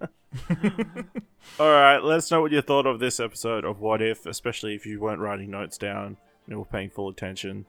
All 1.61 1.71
right, 1.71 1.99
let 2.03 2.17
us 2.19 2.31
know 2.31 2.41
what 2.41 2.51
you 2.53 2.63
thought 2.63 2.87
of 2.87 2.99
this 2.99 3.21
episode 3.21 3.65
of 3.65 3.81
What 3.81 4.01
If, 4.03 4.25
especially 4.27 4.75
if 4.75 4.87
you 4.87 4.99
weren't 4.99 5.21
writing 5.21 5.51
notes 5.51 5.77
down 5.79 6.17
and 6.49 6.59
were 6.59 6.65
paying 6.65 6.91
full 6.91 7.09
attention. 7.09 7.67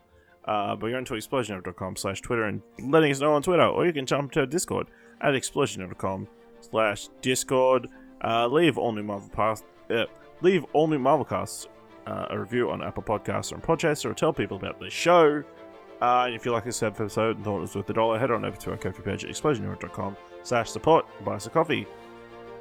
Uh, 0.48 0.76
by 0.76 0.92
going 0.92 1.06
to 1.06 1.14
explosionof.com 1.16 1.96
slash 1.96 2.22
Twitter 2.22 2.44
and 2.44 2.62
letting 2.80 3.12
us 3.12 3.20
know 3.20 3.34
on 3.34 3.42
Twitter, 3.42 3.66
or 3.66 3.86
you 3.86 3.94
can 3.94 4.06
jump 4.06 4.32
to 4.34 4.46
Discord 4.46 4.88
at 5.22 5.34
explosionof.com 5.34 6.28
slash 6.62 7.10
Discord. 7.22 7.88
Uh, 8.24 8.48
leave 8.48 8.78
all 8.78 8.92
new 8.92 9.04
Marvel 9.04 9.30
cast, 9.36 9.64
uh, 9.90 10.06
leave 10.42 10.64
all 10.74 10.88
new 10.88 11.00
Marvel 11.00 11.26
casts 11.26 11.68
uh, 12.08 12.28
a 12.30 12.40
review 12.40 12.70
on 12.70 12.84
Apple 12.84 13.04
Podcasts 13.04 13.52
or 13.52 13.56
on 13.56 13.62
Podchaser, 13.62 14.06
or 14.12 14.14
tell 14.14 14.34
people 14.34 14.58
about 14.58 14.80
the 14.80 14.90
show. 14.90 15.44
Uh, 16.02 16.26
and 16.26 16.36
if 16.36 16.46
you 16.46 16.52
like 16.52 16.66
this 16.66 16.84
episode 16.84 17.38
and 17.38 17.46
thought 17.46 17.58
it 17.58 17.62
was 17.62 17.76
worth 17.76 17.90
a 17.90 17.94
dollar, 17.94 18.20
head 18.20 18.30
on 18.32 18.44
over 18.46 18.58
to 18.58 18.72
our 18.72 18.78
Ko-fi 18.78 19.02
page 19.02 19.24
at 19.24 19.32
explosionof.com 19.32 20.18
slash 20.44 20.70
support 20.70 21.06
and 21.18 21.26
buy 21.26 21.36
us 21.36 21.48
a 21.48 21.50
coffee. 21.50 21.88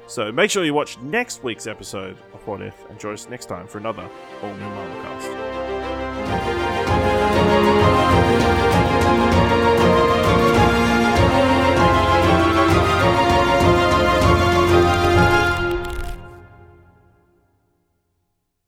So 0.07 0.31
make 0.31 0.49
sure 0.51 0.63
you 0.63 0.73
watch 0.73 0.97
next 0.99 1.43
week's 1.43 1.67
episode 1.67 2.17
of 2.33 2.47
What 2.47 2.61
If 2.61 2.89
and 2.89 2.99
join 2.99 3.13
us 3.13 3.27
next 3.29 3.47
time 3.47 3.67
for 3.67 3.79
another 3.79 4.09
all 4.41 4.53
new 4.53 4.59
Marvel 4.59 5.01
cast. 5.01 5.29